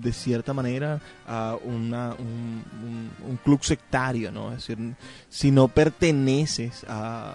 de 0.01 0.12
cierta 0.14 0.55
manera 0.55 1.01
a 1.28 1.59
una, 1.62 2.14
un, 2.18 3.11
un 3.28 3.36
club 3.45 3.62
sectario, 3.62 4.32
¿no? 4.32 4.53
Es 4.53 4.66
decir, 4.66 4.95
si 5.28 5.51
no 5.51 5.68
perteneces 5.68 6.86
a 6.88 7.34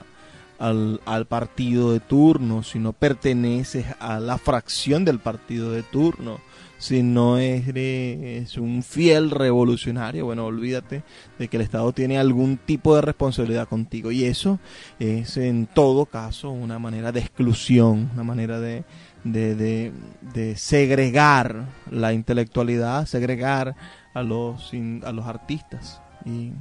al, 0.60 1.02
al, 1.06 1.26
partido 1.26 1.92
de 1.92 2.00
turno, 2.00 2.64
si 2.64 2.80
no 2.80 2.94
perteneces 2.94 3.86
a 4.00 4.20
la 4.20 4.38
fracción 4.38 5.06
del 5.06 5.20
partido 5.20 5.72
de 5.72 5.84
turno, 5.84 6.40
si 6.80 7.04
no 7.04 7.38
eres 7.38 8.58
un 8.58 8.84
fiel 8.84 9.32
revolucionario, 9.32 10.26
bueno, 10.26 10.46
olvídate 10.46 11.04
de 11.38 11.48
que 11.50 11.58
el 11.58 11.62
Estado 11.62 11.92
tiene 11.92 12.18
algún 12.18 12.58
tipo 12.58 12.96
de 12.96 13.02
responsabilidad 13.02 13.68
contigo. 13.68 14.12
Y 14.12 14.24
eso 14.24 14.60
es 14.98 15.36
en 15.36 15.68
todo 15.68 16.06
caso 16.06 16.50
una 16.50 16.80
manera 16.80 17.12
de 17.12 17.20
exclusión, 17.20 18.10
una 18.14 18.24
manera 18.24 18.62
de, 18.62 18.86
de, 19.26 19.56
de, 19.56 19.92
de 20.34 20.56
segregar 20.56 21.66
la 21.92 22.14
intelectualidad, 22.14 23.06
segregar 23.06 23.76
a 24.14 24.24
los, 24.24 24.72
a 25.04 25.12
los 25.12 25.26
artistas. 25.28 26.02
Y 26.26 26.54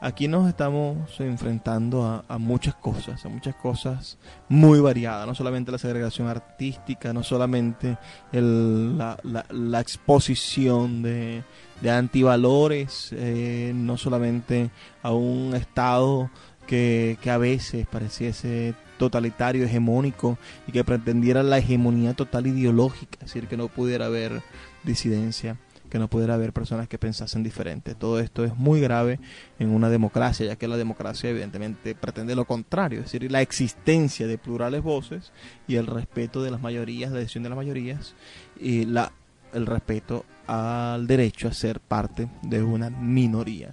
aquí 0.00 0.28
nos 0.28 0.48
estamos 0.48 1.18
enfrentando 1.20 2.24
a, 2.28 2.38
muchas 2.38 2.74
cosas, 2.74 3.24
a 3.24 3.28
muchas 3.28 3.54
cosas 3.56 4.18
muy 4.48 4.80
variadas, 4.80 5.26
no 5.26 5.34
solamente 5.34 5.72
la 5.72 5.78
segregación 5.78 6.28
artística, 6.28 7.12
no 7.12 7.22
solamente 7.22 7.98
la, 8.32 9.80
exposición 9.80 11.02
de, 11.02 11.42
de 11.80 11.90
antivalores, 11.90 13.10
eh, 13.12 13.72
no 13.74 13.96
solamente 13.96 14.70
a 15.02 15.12
un 15.12 15.54
Estado 15.54 16.30
que, 16.66 17.18
que 17.22 17.30
a 17.30 17.38
veces 17.38 17.86
pareciese 17.86 18.74
totalitario, 18.98 19.64
hegemónico 19.64 20.38
y 20.66 20.72
que 20.72 20.84
pretendiera 20.84 21.42
la 21.42 21.58
hegemonía 21.58 22.14
total 22.14 22.46
ideológica, 22.46 23.18
es 23.20 23.32
decir, 23.32 23.46
que 23.46 23.56
no 23.56 23.68
pudiera 23.68 24.06
haber 24.06 24.42
disidencia 24.84 25.56
que 25.88 25.98
no 25.98 26.08
pudiera 26.08 26.34
haber 26.34 26.52
personas 26.52 26.88
que 26.88 26.98
pensasen 26.98 27.42
diferente. 27.42 27.94
Todo 27.94 28.20
esto 28.20 28.44
es 28.44 28.56
muy 28.56 28.80
grave 28.80 29.18
en 29.58 29.70
una 29.70 29.88
democracia, 29.88 30.46
ya 30.46 30.56
que 30.56 30.68
la 30.68 30.76
democracia 30.76 31.30
evidentemente 31.30 31.94
pretende 31.94 32.34
lo 32.34 32.44
contrario, 32.44 33.00
es 33.00 33.06
decir, 33.06 33.30
la 33.30 33.42
existencia 33.42 34.26
de 34.26 34.38
plurales 34.38 34.82
voces 34.82 35.32
y 35.66 35.76
el 35.76 35.86
respeto 35.86 36.42
de 36.42 36.50
las 36.50 36.60
mayorías, 36.60 37.10
la 37.10 37.18
decisión 37.18 37.42
de 37.42 37.50
las 37.50 37.56
mayorías 37.56 38.14
y 38.60 38.84
la, 38.84 39.12
el 39.52 39.66
respeto 39.66 40.24
al 40.46 41.06
derecho 41.06 41.48
a 41.48 41.52
ser 41.52 41.80
parte 41.80 42.28
de 42.42 42.62
una 42.62 42.90
minoría. 42.90 43.68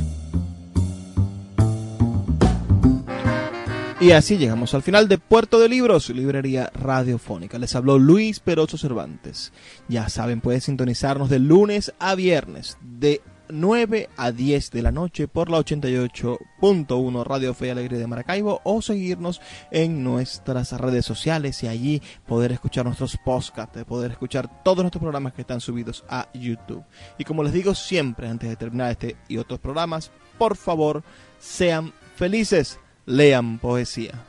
Y 4.05 4.11
así 4.11 4.37
llegamos 4.37 4.75
al 4.75 4.83
final 4.83 5.07
de 5.07 5.17
Puerto 5.17 5.59
de 5.59 5.67
Libros, 5.67 6.11
librería 6.11 6.71
radiofónica. 6.75 7.57
Les 7.57 7.75
habló 7.75 7.97
Luis 7.97 8.39
Peroso 8.39 8.77
Cervantes. 8.77 9.51
Ya 9.87 10.09
saben, 10.09 10.41
pueden 10.41 10.61
sintonizarnos 10.61 11.27
de 11.27 11.39
lunes 11.39 11.91
a 11.97 12.13
viernes, 12.13 12.77
de 12.81 13.23
9 13.49 14.09
a 14.15 14.31
10 14.31 14.69
de 14.69 14.81
la 14.83 14.91
noche 14.91 15.27
por 15.27 15.49
la 15.49 15.57
88.1 15.57 17.23
Radio 17.25 17.55
Fe 17.55 17.65
y 17.65 17.69
Alegría 17.71 17.97
de 17.97 18.05
Maracaibo 18.05 18.61
o 18.63 18.79
seguirnos 18.83 19.41
en 19.71 20.03
nuestras 20.03 20.71
redes 20.73 21.03
sociales 21.03 21.63
y 21.63 21.67
allí 21.67 21.99
poder 22.27 22.51
escuchar 22.51 22.85
nuestros 22.85 23.17
podcasts, 23.17 23.85
poder 23.85 24.11
escuchar 24.11 24.61
todos 24.61 24.83
nuestros 24.83 25.01
programas 25.01 25.33
que 25.33 25.41
están 25.41 25.61
subidos 25.61 26.05
a 26.07 26.29
YouTube. 26.31 26.83
Y 27.17 27.23
como 27.23 27.41
les 27.41 27.53
digo 27.53 27.73
siempre 27.73 28.27
antes 28.27 28.49
de 28.49 28.55
terminar 28.55 28.91
este 28.91 29.15
y 29.27 29.37
otros 29.37 29.59
programas, 29.59 30.11
por 30.37 30.55
favor, 30.55 31.03
sean 31.39 31.91
felices 32.15 32.77
lean 33.05 33.59
poesía. 33.59 34.25